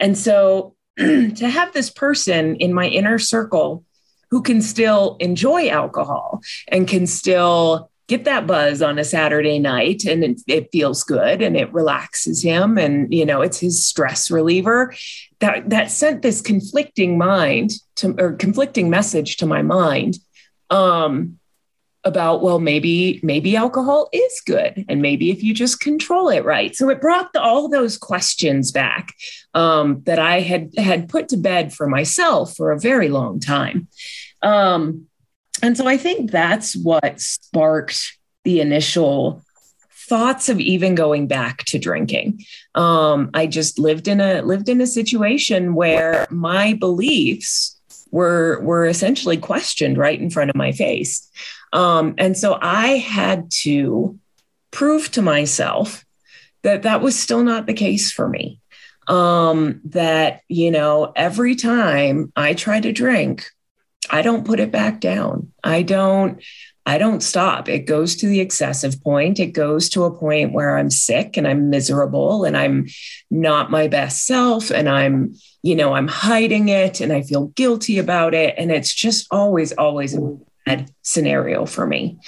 [0.00, 3.84] And so to have this person in my inner circle
[4.30, 10.04] who can still enjoy alcohol and can still get that buzz on a Saturday night
[10.04, 14.30] and it, it, feels good and it relaxes him and you know it's his stress
[14.30, 14.94] reliever.
[15.40, 20.18] That that sent this conflicting mind to or conflicting message to my mind
[20.70, 21.38] um
[22.04, 26.76] about well maybe maybe alcohol is good and maybe if you just control it right.
[26.76, 29.14] So it brought the, all those questions back
[29.54, 33.88] um, that i had had put to bed for myself for a very long time.
[34.42, 35.06] Um,
[35.64, 39.42] and so I think that's what sparked the initial
[39.94, 42.44] thoughts of even going back to drinking.
[42.74, 48.84] Um, I just lived in a lived in a situation where my beliefs were were
[48.84, 51.30] essentially questioned right in front of my face,
[51.72, 54.18] um, and so I had to
[54.70, 56.04] prove to myself
[56.60, 58.60] that that was still not the case for me.
[59.08, 63.46] Um, that you know every time I try to drink,
[64.10, 65.52] I don't put it back down.
[65.62, 66.42] I don't
[66.86, 67.68] I don't stop.
[67.68, 69.40] It goes to the excessive point.
[69.40, 72.88] It goes to a point where I'm sick and I'm miserable and I'm
[73.30, 77.98] not my best self and I'm, you know, I'm hiding it and I feel guilty
[77.98, 80.36] about it and it's just always always a
[80.66, 82.18] bad scenario for me.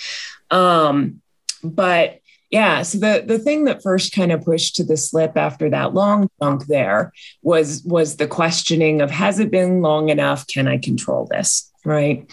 [0.50, 1.20] Um
[1.62, 5.68] but yeah, so the the thing that first kind of pushed to the slip after
[5.70, 10.46] that long chunk there was was the questioning of has it been long enough?
[10.46, 11.70] Can I control this?
[11.84, 12.30] Right.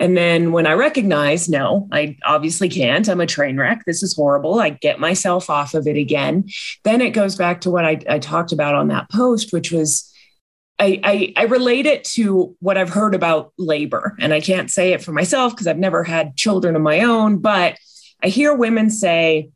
[0.00, 3.08] And then when I recognize, no, I obviously can't.
[3.08, 3.82] I'm a train wreck.
[3.84, 4.60] This is horrible.
[4.60, 6.48] I get myself off of it again.
[6.84, 10.12] Then it goes back to what I, I talked about on that post, which was
[10.78, 14.14] I, I, I relate it to what I've heard about labor.
[14.20, 17.38] And I can't say it for myself because I've never had children of my own,
[17.38, 17.76] but
[18.22, 19.50] I hear women say,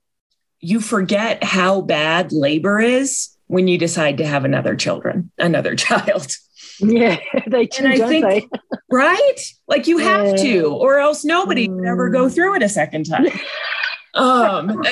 [0.60, 6.34] you forget how bad labor is when you decide to have another children, another child.
[6.78, 8.50] Yeah, they do, and I think,
[8.90, 9.38] right?
[9.68, 10.36] Like you have yeah.
[10.36, 11.76] to, or else nobody mm.
[11.76, 12.34] would ever go mm.
[12.34, 13.26] through it a second time.
[14.14, 14.82] um,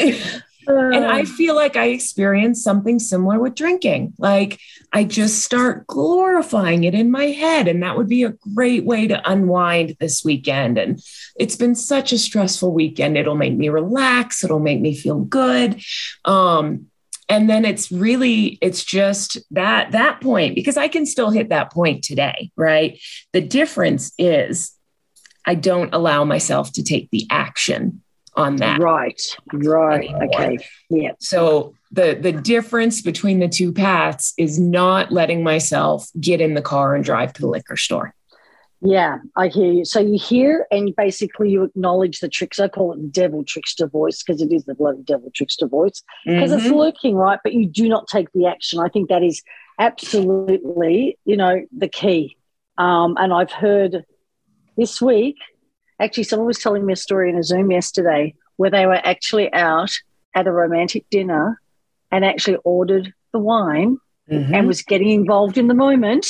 [0.67, 4.15] and I feel like I experienced something similar with drinking.
[4.19, 4.59] Like
[4.93, 7.69] I just start glorifying it in my head.
[7.69, 10.79] And that would be a great way to unwind this weekend.
[10.79, 11.01] And
[11.39, 13.17] it's been such a stressful weekend.
[13.17, 15.83] It'll make me relax, it'll make me feel good.
[16.25, 16.87] Um,
[17.29, 21.73] and then it's really it's just that that point because i can still hit that
[21.73, 23.01] point today right
[23.33, 24.73] the difference is
[25.47, 28.03] i don't allow myself to take the action
[28.35, 28.81] on that.
[28.81, 29.21] Right.
[29.53, 30.09] Right.
[30.09, 30.25] Anymore.
[30.25, 30.59] Okay.
[30.89, 31.13] Yeah.
[31.19, 36.63] So the the difference between the two paths is not letting myself get in the
[36.63, 38.15] car and drive to the liquor store.
[38.83, 39.85] Yeah, I hear you.
[39.85, 42.59] So you hear and basically you acknowledge the tricks.
[42.59, 46.03] I call it the devil trickster voice because it is the bloody devil trickster voice
[46.25, 46.67] because mm-hmm.
[46.67, 47.39] it's lurking, right?
[47.45, 48.81] But you do not take the action.
[48.81, 49.43] I think that is
[49.79, 52.39] absolutely, you know, the key.
[52.79, 54.05] Um, and I've heard
[54.79, 55.37] this week
[56.01, 59.53] Actually, someone was telling me a story in a Zoom yesterday where they were actually
[59.53, 59.91] out
[60.35, 61.61] at a romantic dinner
[62.11, 63.99] and actually ordered the wine
[64.31, 64.55] mm-hmm.
[64.55, 66.27] and was getting involved in the moment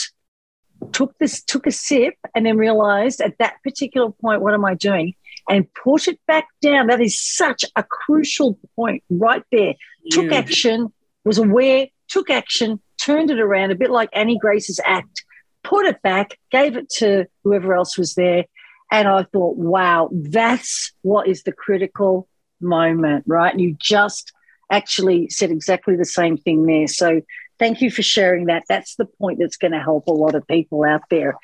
[0.92, 4.74] took this took a sip and then realized at that particular point what am i
[4.74, 5.14] doing?
[5.48, 6.87] And put it back down.
[6.87, 9.74] That is such a crucial point right there.
[10.11, 10.92] Took action
[11.24, 15.24] was aware took action turned it around a bit like annie grace's act
[15.62, 18.44] put it back gave it to whoever else was there
[18.90, 22.29] and I thought, wow, that's what is the critical
[22.61, 23.53] moment, right?
[23.53, 24.33] And you just
[24.70, 26.88] actually said exactly the same thing there.
[26.88, 27.22] So
[27.59, 28.64] thank you for sharing that.
[28.68, 31.35] That's the point that's going to help a lot of people out there.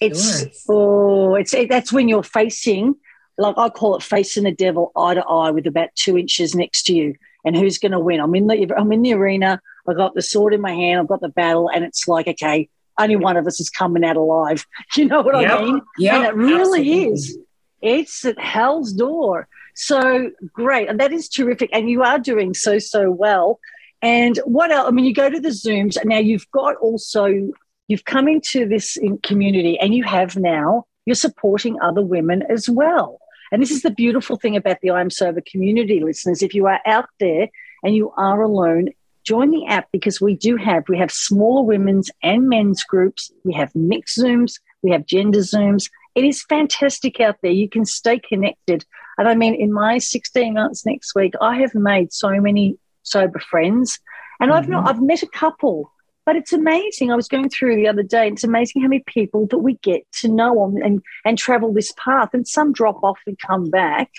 [0.00, 0.48] It's sure.
[0.68, 2.94] oh, it's that's when you're facing,
[3.36, 6.84] like I call it facing the devil eye to eye with about two inches next
[6.84, 7.14] to you.
[7.44, 8.20] And who's going to win?
[8.20, 9.60] I'm in the I'm in the arena.
[9.88, 11.00] I got the sword in my hand.
[11.00, 12.68] I've got the battle, and it's like, okay,
[13.02, 14.66] only one of us is coming out alive.
[14.96, 15.58] You know what yep.
[15.58, 15.82] I mean?
[15.98, 17.04] Yeah, and it really absolutely.
[17.12, 17.38] is.
[17.80, 19.48] It's at hell's door.
[19.74, 20.88] So great.
[20.88, 21.70] And that is terrific.
[21.72, 23.60] And you are doing so, so well.
[24.02, 24.88] And what else?
[24.88, 27.50] I mean, you go to the Zooms, and now you've got also,
[27.88, 33.20] you've come into this community and you have now, you're supporting other women as well.
[33.52, 36.42] And this is the beautiful thing about the I'm Sober community, listeners.
[36.42, 37.48] If you are out there
[37.82, 38.90] and you are alone,
[39.24, 43.30] join the app because we do have, we have smaller women's and men's groups.
[43.44, 44.60] We have mixed Zooms.
[44.82, 45.90] We have gender Zooms.
[46.14, 47.52] It is fantastic out there.
[47.52, 48.84] You can stay connected.
[49.18, 53.38] And I mean, in my 16 months next week, I have made so many sober
[53.38, 53.98] friends.
[54.40, 54.58] And mm-hmm.
[54.58, 55.92] I've not, I've met a couple,
[56.26, 57.12] but it's amazing.
[57.12, 58.28] I was going through the other day.
[58.28, 61.92] It's amazing how many people that we get to know on and, and travel this
[61.92, 62.30] path.
[62.32, 64.10] And some drop off and come back.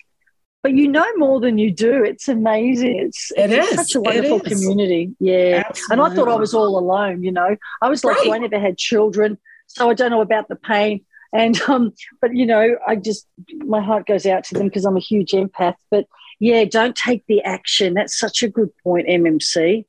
[0.63, 2.03] But you know more than you do.
[2.03, 2.99] It's amazing.
[2.99, 3.77] It's, it it's is.
[3.77, 5.15] such a wonderful community.
[5.19, 5.63] Yeah.
[5.67, 5.93] Absolutely.
[5.93, 7.55] And I thought I was all alone, you know.
[7.81, 8.27] I was like, right.
[8.27, 9.39] oh, I never had children.
[9.67, 11.03] So I don't know about the pain.
[11.33, 14.97] And um, but you know, I just my heart goes out to them because I'm
[14.97, 15.75] a huge empath.
[15.89, 16.05] But
[16.39, 17.93] yeah, don't take the action.
[17.93, 19.85] That's such a good point, MMC.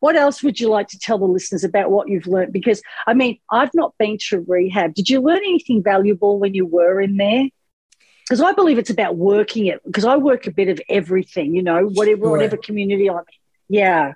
[0.00, 2.52] What else would you like to tell the listeners about what you've learned?
[2.52, 4.94] Because I mean, I've not been to rehab.
[4.94, 7.44] Did you learn anything valuable when you were in there?
[8.24, 9.82] Because I believe it's about working it.
[9.84, 13.24] Because I work a bit of everything, you know, whatever whatever community I'm in.
[13.68, 14.12] Yeah.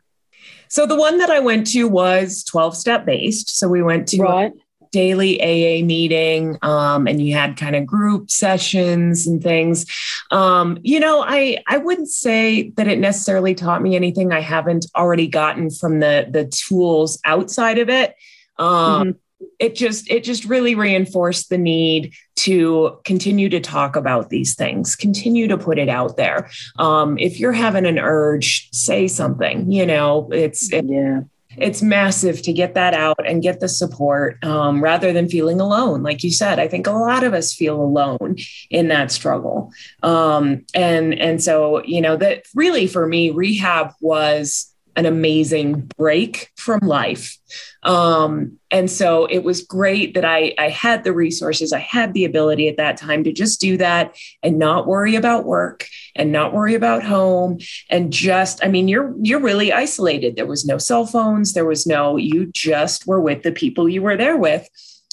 [0.69, 3.57] So the one that I went to was 12 step based.
[3.57, 4.53] So we went to right
[4.97, 9.85] daily AA meeting um, and you had kind of group sessions and things.
[10.31, 14.87] Um, you know, I I wouldn't say that it necessarily taught me anything I haven't
[14.97, 18.15] already gotten from the the tools outside of it.
[18.59, 19.11] Um, mm-hmm.
[19.59, 24.97] It just it just really reinforced the need to continue to talk about these things,
[24.97, 26.51] continue to put it out there.
[26.79, 29.71] Um, if you're having an urge, say something.
[29.71, 31.21] You know, it's it, yeah
[31.57, 36.03] it's massive to get that out and get the support um, rather than feeling alone.
[36.03, 38.37] Like you said, I think a lot of us feel alone
[38.71, 39.73] in that struggle.
[40.03, 46.51] Um, and and so you know that really for me, rehab was an amazing break
[46.57, 47.37] from life.
[47.83, 52.25] Um, and so it was great that I, I had the resources, I had the
[52.25, 56.53] ability at that time to just do that and not worry about work and not
[56.53, 57.59] worry about home
[57.91, 60.35] and just, I mean, you're you're really isolated.
[60.35, 64.03] There was no cell phones, there was no, you just were with the people you
[64.03, 64.67] were there with.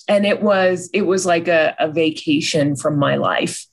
[0.08, 3.65] And it was, it was like a, a vacation from my life.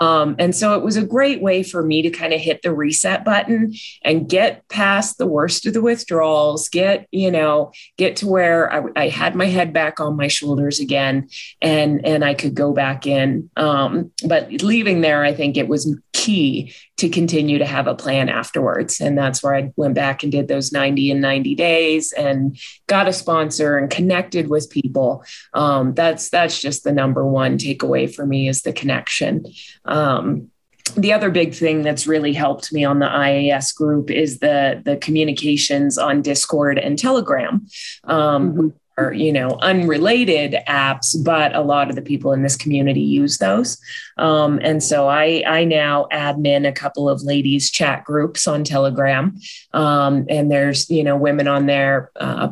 [0.00, 2.72] Um, and so it was a great way for me to kind of hit the
[2.72, 8.26] reset button and get past the worst of the withdrawals, get, you know, get to
[8.26, 11.28] where I, I had my head back on my shoulders again
[11.60, 13.50] and, and I could go back in.
[13.56, 18.28] Um, but leaving there, I think it was key to continue to have a plan
[18.28, 19.00] afterwards.
[19.00, 22.58] And that's where I went back and did those 90 and 90 days and
[22.88, 25.24] got a sponsor and connected with people.
[25.54, 29.44] Um, that's, that's just the number one takeaway for me is the connection.
[29.84, 30.50] Um,
[30.96, 34.96] the other big thing that's really helped me on the IAS group is the the
[34.96, 37.66] communications on Discord and Telegram.
[38.04, 38.68] Um, mm-hmm.
[38.98, 43.38] Are, you know unrelated apps but a lot of the people in this community use
[43.38, 43.78] those.
[44.16, 49.38] Um, and so I, I now admin a couple of ladies chat groups on telegram.
[49.72, 52.48] Um, and there's you know women on there uh,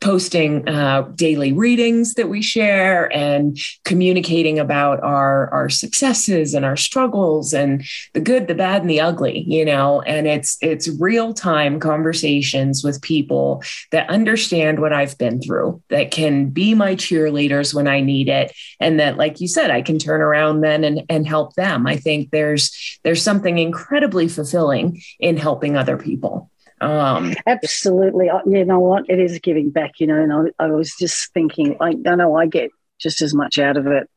[0.00, 6.76] posting uh, daily readings that we share and communicating about our our successes and our
[6.76, 7.84] struggles and
[8.14, 10.00] the good the bad and the ugly you know?
[10.02, 16.10] And it's it's real time conversations with people that understand what I've been through that
[16.10, 19.98] can be my cheerleaders when I need it and that like you said I can
[19.98, 21.86] turn around then and, and help them.
[21.86, 26.49] I think there's there's something incredibly fulfilling in helping other people
[26.80, 28.30] um, Absolutely.
[28.46, 29.08] You know what?
[29.08, 32.36] It is giving back, you know, and I, I was just thinking, like, I know
[32.36, 34.08] I get just as much out of it,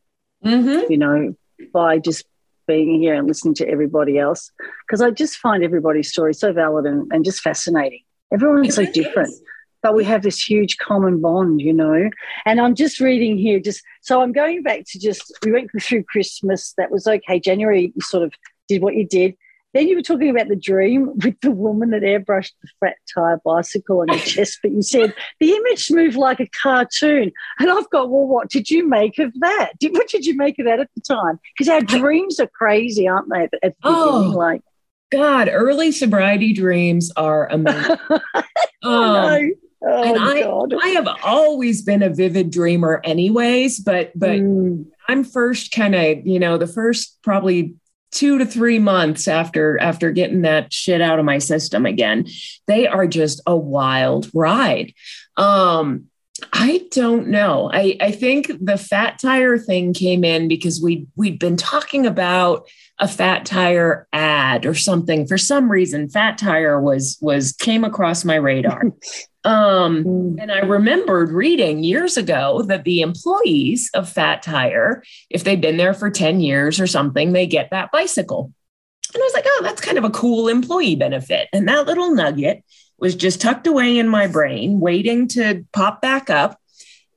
[0.45, 0.91] mm-hmm.
[0.91, 1.36] you know,
[1.73, 2.26] by just
[2.67, 4.52] being here and listening to everybody else.
[4.86, 8.02] Because I just find everybody's story so valid and, and just fascinating.
[8.34, 9.34] Everyone's so different.
[9.82, 12.10] But we have this huge common bond, you know.
[12.45, 16.04] And I'm just reading here, just so I'm going back to just, we went through
[16.04, 16.73] Christmas.
[16.78, 17.38] That was okay.
[17.41, 18.34] January, you sort of
[18.69, 19.36] did what you did.
[19.74, 23.42] Then you were talking about the dream with the woman that airbrushed the flat tire
[23.44, 27.32] bicycle on your chest, but you said the image moved like a cartoon.
[27.60, 29.72] And I've got, well, what did you make of that?
[29.80, 31.39] Did, what did you make of that at the time?
[31.58, 33.43] Because our dreams are crazy, aren't they?
[33.43, 34.62] At the oh, beginning, like
[35.12, 37.97] God, early sobriety dreams are amazing.
[38.84, 39.52] um,
[39.86, 40.74] Oh, and I, God.
[40.82, 44.86] I have always been a vivid dreamer anyways, but but mm.
[45.10, 47.76] I'm first kind of, you know, the first probably
[48.14, 52.28] two to three months after after getting that shit out of my system again.
[52.68, 54.93] They are just a wild ride.
[55.38, 56.05] Um
[56.51, 57.70] I don't know.
[57.72, 62.68] I, I think the fat tire thing came in because we we'd been talking about
[62.99, 65.28] a fat tire ad or something.
[65.28, 68.84] For some reason fat tire was was came across my radar
[69.46, 70.41] um, mm.
[70.41, 75.78] and i remembered reading years ago that the employees of fat tire if they've been
[75.78, 78.52] there for 10 years or something they get that bicycle
[79.14, 82.14] and i was like oh that's kind of a cool employee benefit and that little
[82.14, 82.64] nugget
[82.98, 86.60] was just tucked away in my brain waiting to pop back up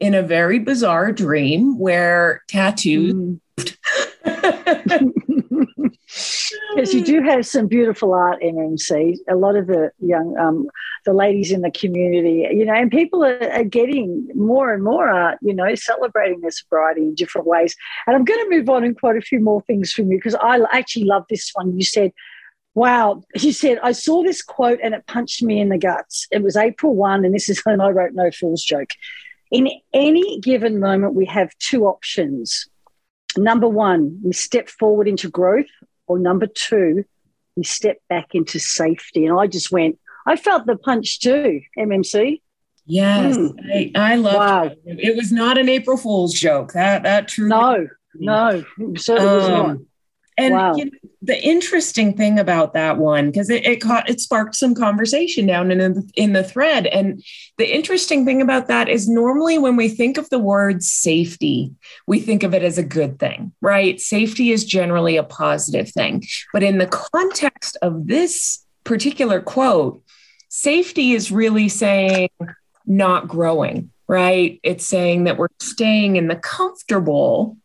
[0.01, 3.41] in a very bizarre dream where tattoos mm.
[6.75, 9.19] Because you do have some beautiful art in MC.
[9.29, 10.67] A lot of the young, um,
[11.05, 15.09] the ladies in the community, you know, and people are, are, getting more and more
[15.09, 17.77] art, you know, celebrating their sobriety in different ways.
[18.07, 20.37] And I'm going to move on and quite a few more things from you because
[20.37, 21.77] I actually love this one.
[21.77, 22.13] You said,
[22.75, 23.23] Wow.
[23.35, 26.27] He said, I saw this quote and it punched me in the guts.
[26.31, 28.91] It was April 1, and this is when I wrote No Fool's Joke.
[29.51, 32.69] In any given moment, we have two options
[33.37, 35.67] Number one, we step forward into growth,
[36.07, 37.05] or number two,
[37.57, 39.27] we step back into safety.
[39.27, 42.41] And I just went, I felt the punch too, MMC.
[42.87, 43.53] Yes, mm.
[43.75, 44.65] I, I love wow.
[44.65, 44.79] it.
[44.85, 46.73] It was not an April Fool's joke.
[46.73, 47.49] That that truly.
[47.49, 48.65] No, no,
[48.97, 49.77] certainly um, was not.
[50.39, 50.77] And wow.
[50.77, 50.91] you know,
[51.23, 55.71] the interesting thing about that one, because it, it caught it sparked some conversation down
[55.71, 56.87] in the, in the thread.
[56.87, 57.23] And
[57.57, 61.73] the interesting thing about that is normally when we think of the word safety,
[62.07, 63.99] we think of it as a good thing, right?
[64.01, 66.23] Safety is generally a positive thing.
[66.53, 70.03] But in the context of this particular quote,
[70.49, 72.29] safety is really saying
[72.85, 74.61] not growing, right?
[74.63, 77.57] It's saying that we're staying in the comfortable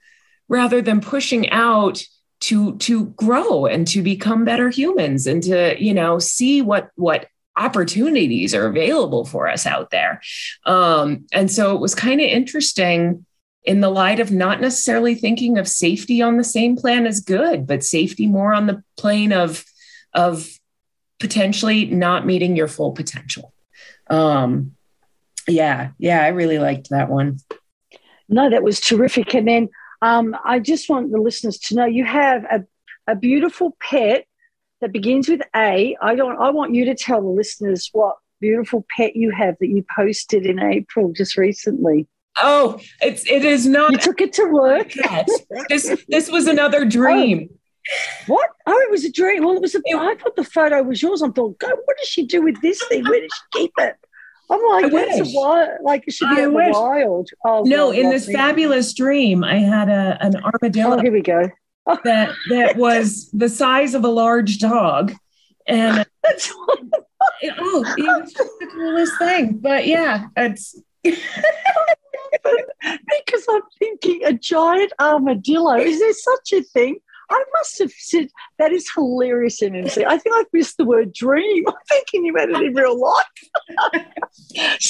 [0.47, 2.03] rather than pushing out
[2.41, 7.27] to to grow and to become better humans and to you know see what what
[7.55, 10.21] opportunities are available for us out there.
[10.65, 13.25] Um, and so it was kind of interesting
[13.63, 17.67] in the light of not necessarily thinking of safety on the same plan as good
[17.67, 19.63] but safety more on the plane of
[20.13, 20.49] of
[21.19, 23.53] potentially not meeting your full potential.
[24.09, 24.75] Um
[25.47, 27.37] yeah yeah i really liked that one.
[28.27, 29.35] No that was terrific.
[29.35, 29.69] And then
[30.01, 32.65] um, I just want the listeners to know you have a,
[33.07, 34.25] a beautiful pet
[34.81, 35.95] that begins with A.
[36.01, 36.41] I don't.
[36.41, 40.45] I want you to tell the listeners what beautiful pet you have that you posted
[40.45, 42.07] in April just recently.
[42.41, 43.91] Oh, it's it is not.
[43.91, 44.93] You took it to work.
[45.69, 47.49] this this was another dream.
[47.51, 47.57] Oh.
[48.27, 48.49] What?
[48.67, 49.43] Oh, it was a dream.
[49.43, 49.75] Well, it was.
[49.75, 51.23] A, I thought the photo was yours.
[51.23, 53.03] I thought, God, what does she do with this thing?
[53.03, 53.95] Where does she keep it?
[54.51, 57.29] I'm like, that's a wild, like it should be in the wild.
[57.45, 58.33] Oh, no, God, in this me.
[58.33, 60.97] fabulous dream, I had a an armadillo.
[60.97, 61.49] Oh, here we go.
[62.03, 65.13] that that was the size of a large dog,
[65.67, 69.57] and it, oh, it was the coolest thing.
[69.57, 70.77] But yeah, it's.
[72.43, 75.77] because I'm thinking a giant armadillo.
[75.77, 76.99] Is there such a thing?
[77.31, 78.27] I must have said
[78.59, 80.05] that is hilarious, MMC.
[80.05, 81.63] I think I've missed the word dream.
[81.67, 83.25] I'm thinking about it in real life.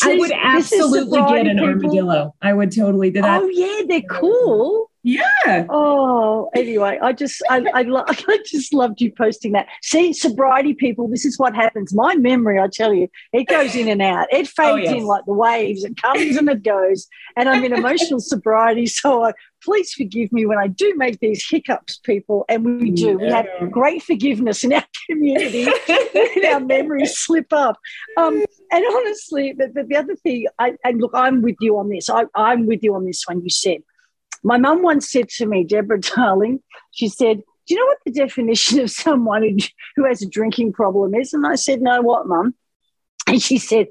[0.04, 1.70] I would absolutely get an people.
[1.70, 2.36] armadillo.
[2.42, 3.42] I would totally do that.
[3.42, 4.91] Oh yeah, they're cool.
[5.04, 5.66] Yeah.
[5.70, 9.68] Oh, anyway, I just I I, lo- I just loved you posting that.
[9.82, 11.94] See, sobriety people, this is what happens.
[11.94, 14.28] My memory, I tell you, it goes in and out.
[14.32, 14.94] It fades oh, yes.
[14.94, 15.84] in like the waves.
[15.84, 17.08] It comes and it goes.
[17.36, 19.34] And I'm in emotional sobriety, so I,
[19.64, 22.46] please forgive me when I do make these hiccups, people.
[22.48, 23.18] And we do.
[23.18, 25.68] We have great forgiveness in our community.
[26.46, 27.78] our memories slip up.
[28.18, 31.90] Um, and honestly, the, the, the other thing, I, and look, I'm with you on
[31.90, 32.08] this.
[32.08, 33.42] I, I'm with you on this one.
[33.42, 33.82] You said
[34.44, 36.62] my mum once said to me, Deborah, darling,
[36.92, 39.58] she said, Do you know what the definition of someone who,
[39.96, 41.34] who has a drinking problem is?
[41.34, 42.56] And I said, No, what, mum?
[43.28, 43.88] And she said,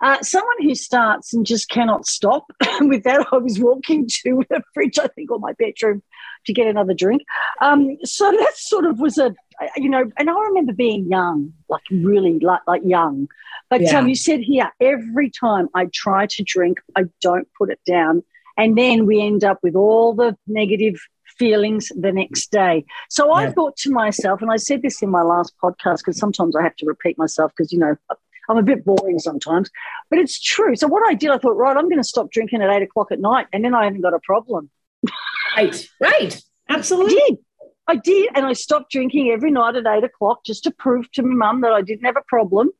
[0.00, 2.50] uh, someone who starts and just cannot stop.
[2.80, 6.02] With that, I was walking to the fridge, I think, or my bedroom
[6.46, 7.22] to get another drink.
[7.60, 9.34] Um, so that sort of was a,
[9.76, 13.28] you know, and I remember being young, like really like, like young.
[13.68, 13.98] But yeah.
[13.98, 18.22] um, you said here, every time I try to drink, I don't put it down
[18.56, 21.00] and then we end up with all the negative
[21.38, 22.84] feelings the next day.
[23.08, 23.48] So yeah.
[23.48, 26.62] I thought to myself, and I said this in my last podcast because sometimes I
[26.62, 27.96] have to repeat myself because, you know,
[28.48, 29.70] I'm a bit boring sometimes,
[30.10, 30.76] but it's true.
[30.76, 33.12] So what I did, I thought, right, I'm going to stop drinking at eight o'clock
[33.12, 34.70] at night, and then I haven't got a problem.
[35.56, 37.16] Right, right, absolutely.
[37.16, 37.38] I did.
[37.86, 41.22] I did, and I stopped drinking every night at eight o'clock just to prove to
[41.22, 42.70] my mum that I didn't have a problem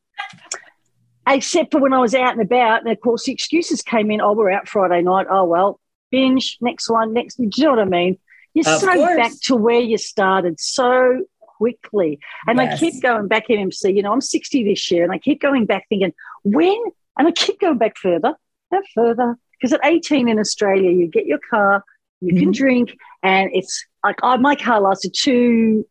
[1.27, 2.83] except for when I was out and about.
[2.83, 4.21] And of course, the excuses came in.
[4.21, 5.27] Oh, we're out Friday night.
[5.31, 7.37] Oh, well, binge, next one, next.
[7.37, 8.19] Do you know what I mean?
[8.55, 9.17] You're of so course.
[9.17, 12.19] back to where you started so quickly.
[12.47, 12.75] And yes.
[12.75, 13.93] I keep going back in MC.
[13.93, 16.13] You know, I'm 60 this year, and I keep going back thinking,
[16.43, 16.83] when?
[17.19, 18.35] And I keep going back further
[18.71, 19.37] and further.
[19.61, 21.85] Because at 18 in Australia, you get your car,
[22.21, 22.45] you mm-hmm.
[22.45, 25.87] can drink, and it's like oh, my car lasted two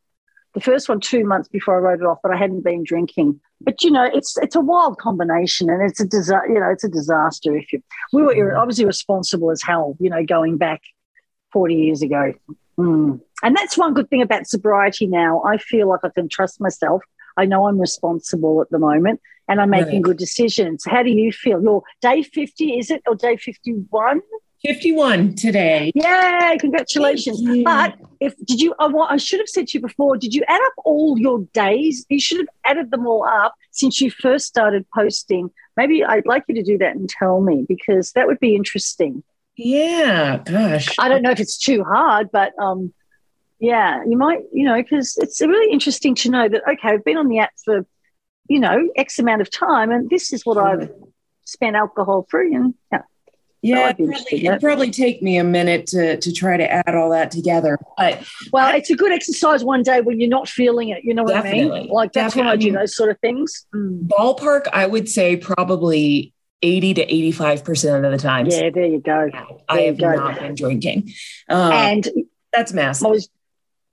[0.56, 3.39] The first one two months before I wrote it off, but I hadn't been drinking.
[3.62, 6.52] But you know, it's it's a wild combination, and it's a disaster.
[6.52, 7.84] You know, it's a disaster if you.
[8.12, 9.95] We were obviously responsible as hell.
[10.00, 10.82] You know, going back
[11.52, 12.34] forty years ago.
[12.80, 13.20] Mm.
[13.43, 15.41] And that's one good thing about sobriety now.
[15.43, 17.04] I feel like I can trust myself.
[17.38, 20.04] I know I'm responsible at the moment and I'm making right.
[20.04, 20.84] good decisions.
[20.86, 21.62] How do you feel?
[21.62, 24.22] Your day 50, is it, or day 51?
[24.64, 25.91] 51 today.
[25.95, 27.41] Yay, congratulations.
[27.64, 30.61] But if did you I, I should have said to you before, did you add
[30.61, 32.05] up all your days?
[32.09, 35.51] You should have added them all up since you first started posting.
[35.78, 39.24] Maybe I'd like you to do that and tell me because that would be interesting.
[39.55, 40.95] Yeah, gosh.
[40.99, 42.93] I don't know if it's too hard, but um
[43.61, 47.17] yeah, you might, you know, because it's really interesting to know that okay, I've been
[47.17, 47.86] on the app for,
[48.49, 50.91] you know, X amount of time and this is what I've
[51.45, 53.01] spent alcohol free and yeah.
[53.62, 57.30] Yeah, probably, it'd probably, take me a minute to to try to add all that
[57.32, 57.78] together.
[57.97, 61.03] But well, I, it's a good exercise one day when you're not feeling it.
[61.03, 61.88] You know what I mean?
[61.88, 62.41] Like that's definitely.
[62.41, 63.66] when I do those sort of things.
[63.76, 64.07] Mm.
[64.07, 68.45] Ballpark, I would say probably 80 to 85% of the time.
[68.47, 69.30] Yeah, there you go.
[69.32, 70.14] There I have go.
[70.14, 71.12] not been drinking.
[71.49, 72.10] Um, and
[72.53, 73.10] that's massive.
[73.10, 73.30] Was,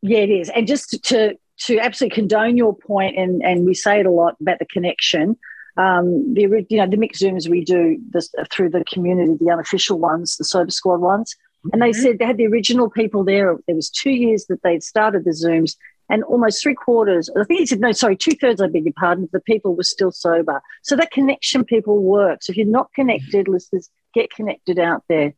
[0.03, 0.49] yeah, it is.
[0.49, 4.37] And just to to absolutely condone your point, and and we say it a lot
[4.41, 5.39] about the connection
[5.77, 9.99] um, the you know the mixed zooms we do this, through the community, the unofficial
[9.99, 11.35] ones, the sober squad ones,
[11.73, 12.03] and they mm-hmm.
[12.03, 13.57] said they had the original people there.
[13.67, 15.77] There was two years that they'd started the zooms,
[16.09, 17.29] and almost three quarters.
[17.39, 18.61] I think he said no, sorry, two thirds.
[18.61, 19.29] I beg your pardon.
[19.33, 22.49] The people were still sober, so that connection people works.
[22.49, 25.35] If you're not connected, listeners, get connected out there.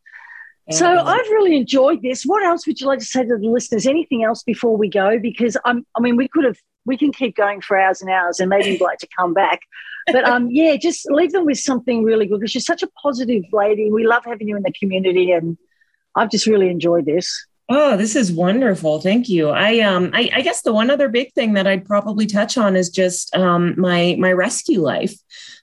[0.70, 2.24] So I've really enjoyed this.
[2.24, 3.86] What else would you like to say to the listeners?
[3.86, 5.18] Anything else before we go?
[5.18, 8.38] Because I'm, I mean, we could have, we can keep going for hours and hours,
[8.38, 9.60] and maybe you'd like to come back
[10.12, 13.44] but um, yeah, just leave them with something really good because you're such a positive
[13.52, 13.90] lady.
[13.90, 15.56] We love having you in the community, and
[16.14, 17.46] I've just really enjoyed this.
[17.70, 19.00] Oh, this is wonderful.
[19.00, 19.50] Thank you.
[19.50, 22.76] I um I, I, guess the one other big thing that I'd probably touch on
[22.76, 25.14] is just um my my rescue life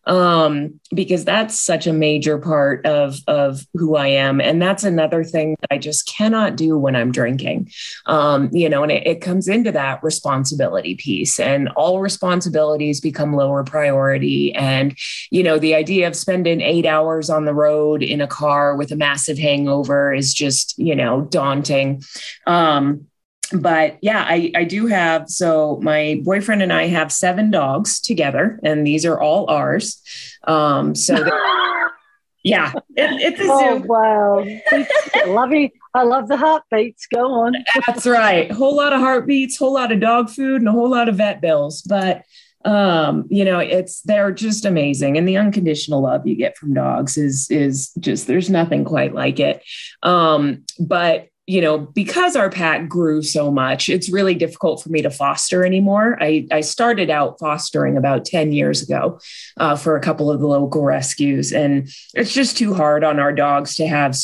[0.07, 5.23] um, because that's such a major part of of who I am, and that's another
[5.23, 7.71] thing that I just cannot do when I'm drinking.
[8.05, 13.33] Um, you know, and it, it comes into that responsibility piece, and all responsibilities become
[13.33, 14.53] lower priority.
[14.53, 14.97] And
[15.31, 18.91] you know, the idea of spending eight hours on the road in a car with
[18.91, 22.03] a massive hangover is just you know daunting.
[22.45, 23.07] Um,
[23.53, 25.29] but yeah, I, I do have.
[25.29, 30.01] So my boyfriend and I have seven dogs together, and these are all ours.
[30.47, 31.15] Um, so
[32.43, 33.87] yeah, it, it's a oh, zoo.
[33.87, 35.69] Wow, I love you.
[35.93, 37.07] I love the heartbeats.
[37.07, 37.55] Go on.
[37.87, 38.51] That's right.
[38.51, 41.41] Whole lot of heartbeats, whole lot of dog food, and a whole lot of vet
[41.41, 41.81] bills.
[41.81, 42.23] But
[42.65, 47.17] um, you know, it's they're just amazing, and the unconditional love you get from dogs
[47.17, 49.63] is is just there's nothing quite like it.
[50.03, 55.03] Um, but you know, because our pack grew so much, it's really difficult for me
[55.03, 56.17] to foster anymore.
[56.19, 59.19] I, I started out fostering about 10 years ago
[59.57, 63.31] uh, for a couple of the local rescues, and it's just too hard on our
[63.31, 64.15] dogs to have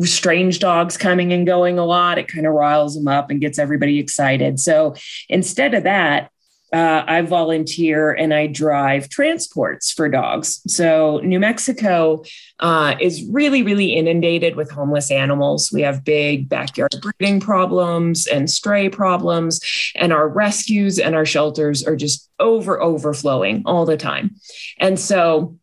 [0.00, 2.18] strange dogs coming and going a lot.
[2.18, 4.60] It kind of riles them up and gets everybody excited.
[4.60, 4.94] So
[5.30, 6.30] instead of that,
[6.72, 10.60] uh, I volunteer and I drive transports for dogs.
[10.66, 12.24] So, New Mexico
[12.58, 15.70] uh, is really, really inundated with homeless animals.
[15.72, 19.60] We have big backyard breeding problems and stray problems,
[19.94, 24.36] and our rescues and our shelters are just over overflowing all the time.
[24.78, 25.58] And so,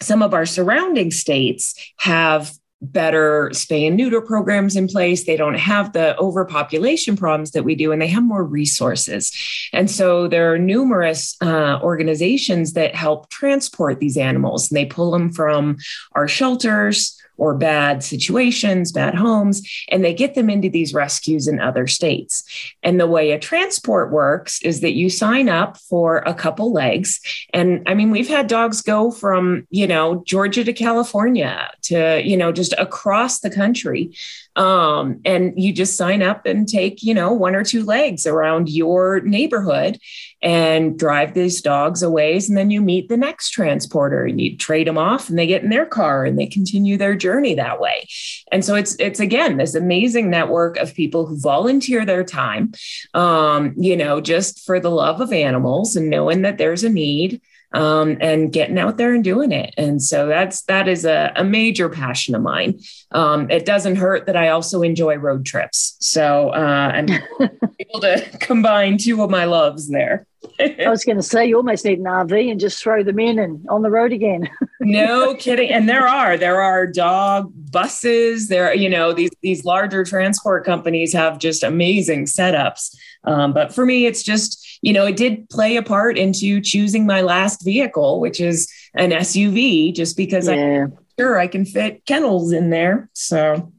[0.00, 2.52] some of our surrounding states have
[2.82, 5.24] better spay and neuter programs in place.
[5.24, 9.32] They don't have the overpopulation problems that we do, and they have more resources.
[9.72, 15.10] And so there are numerous uh, organizations that help transport these animals, and they pull
[15.10, 15.78] them from
[16.12, 21.60] our shelters or bad situations, bad homes, and they get them into these rescues in
[21.60, 22.44] other states.
[22.82, 27.20] And the way a transport works is that you sign up for a couple legs.
[27.52, 32.36] And I mean, we've had dogs go from, you know, Georgia to California to, you
[32.36, 34.12] know, just across the country
[34.56, 38.68] um, and you just sign up and take, you know, one or two legs around
[38.68, 39.98] your neighborhood
[40.44, 42.48] and drive these dogs a ways.
[42.50, 45.64] And then you meet the next transporter and you trade them off and they get
[45.64, 48.06] in their car and they continue their journey that way.
[48.52, 52.72] And so it's, it's again, this amazing network of people who volunteer their time,
[53.14, 57.40] um, you know, just for the love of animals and knowing that there's a need
[57.74, 59.74] um, and getting out there and doing it.
[59.76, 62.80] And so that's that is a, a major passion of mine.
[63.10, 65.96] Um, it doesn't hurt that I also enjoy road trips.
[66.00, 67.08] So uh, I'm
[67.80, 70.26] able to combine two of my loves there.
[70.60, 73.38] I was going to say you almost need an RV and just throw them in
[73.38, 74.48] and on the road again.
[74.80, 75.70] no kidding.
[75.70, 78.48] And there are there are dog buses.
[78.48, 82.94] There, you know, these these larger transport companies have just amazing setups.
[83.24, 87.06] Um, but for me, it's just you know, it did play a part into choosing
[87.06, 90.84] my last vehicle, which is an SUV, just because yeah.
[90.84, 93.08] I'm sure I can fit kennels in there.
[93.14, 93.72] So,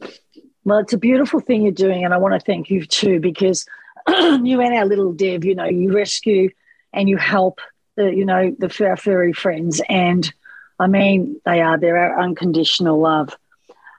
[0.63, 2.03] well, it's a beautiful thing you're doing.
[2.03, 3.67] And I want to thank you too, because
[4.07, 6.49] you and our little Deb, you know, you rescue
[6.91, 7.59] and you help
[7.97, 9.83] the, you know, the our furry friends.
[9.87, 10.33] And
[10.79, 13.37] I mean, they are, they're our unconditional love.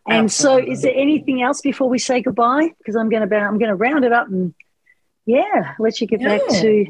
[0.09, 0.67] And Absolutely.
[0.67, 2.75] so, is there anything else before we say goodbye?
[2.79, 4.53] Because I'm going to I'm going to round it up and
[5.27, 6.39] yeah, let you get yeah.
[6.39, 6.87] back to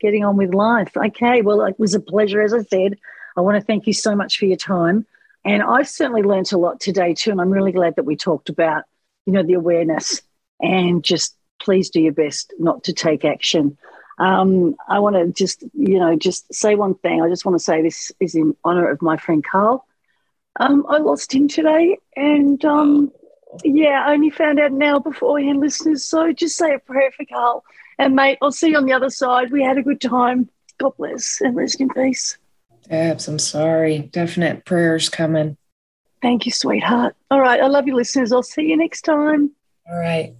[0.00, 0.96] getting on with life.
[0.96, 2.98] Okay, well, it was a pleasure, as I said.
[3.36, 5.06] I want to thank you so much for your time,
[5.44, 7.30] and I've certainly learnt a lot today too.
[7.30, 8.84] And I'm really glad that we talked about
[9.26, 10.22] you know the awareness
[10.60, 13.76] and just please do your best not to take action.
[14.18, 17.22] Um, I want to just, you know, just say one thing.
[17.22, 19.86] I just want to say this is in honor of my friend Carl.
[20.58, 23.12] Um, I lost him today, and um,
[23.64, 26.04] yeah, I only found out now beforehand, listeners.
[26.04, 27.64] So just say a prayer for Carl.
[27.98, 29.50] And mate, I'll see you on the other side.
[29.50, 30.48] We had a good time.
[30.78, 32.38] God bless and rest in peace.
[32.90, 33.98] Abs, I'm sorry.
[33.98, 35.56] Definite prayers coming.
[36.22, 37.16] Thank you, sweetheart.
[37.30, 37.60] All right.
[37.60, 38.32] I love you, listeners.
[38.32, 39.50] I'll see you next time.
[39.88, 40.34] All right.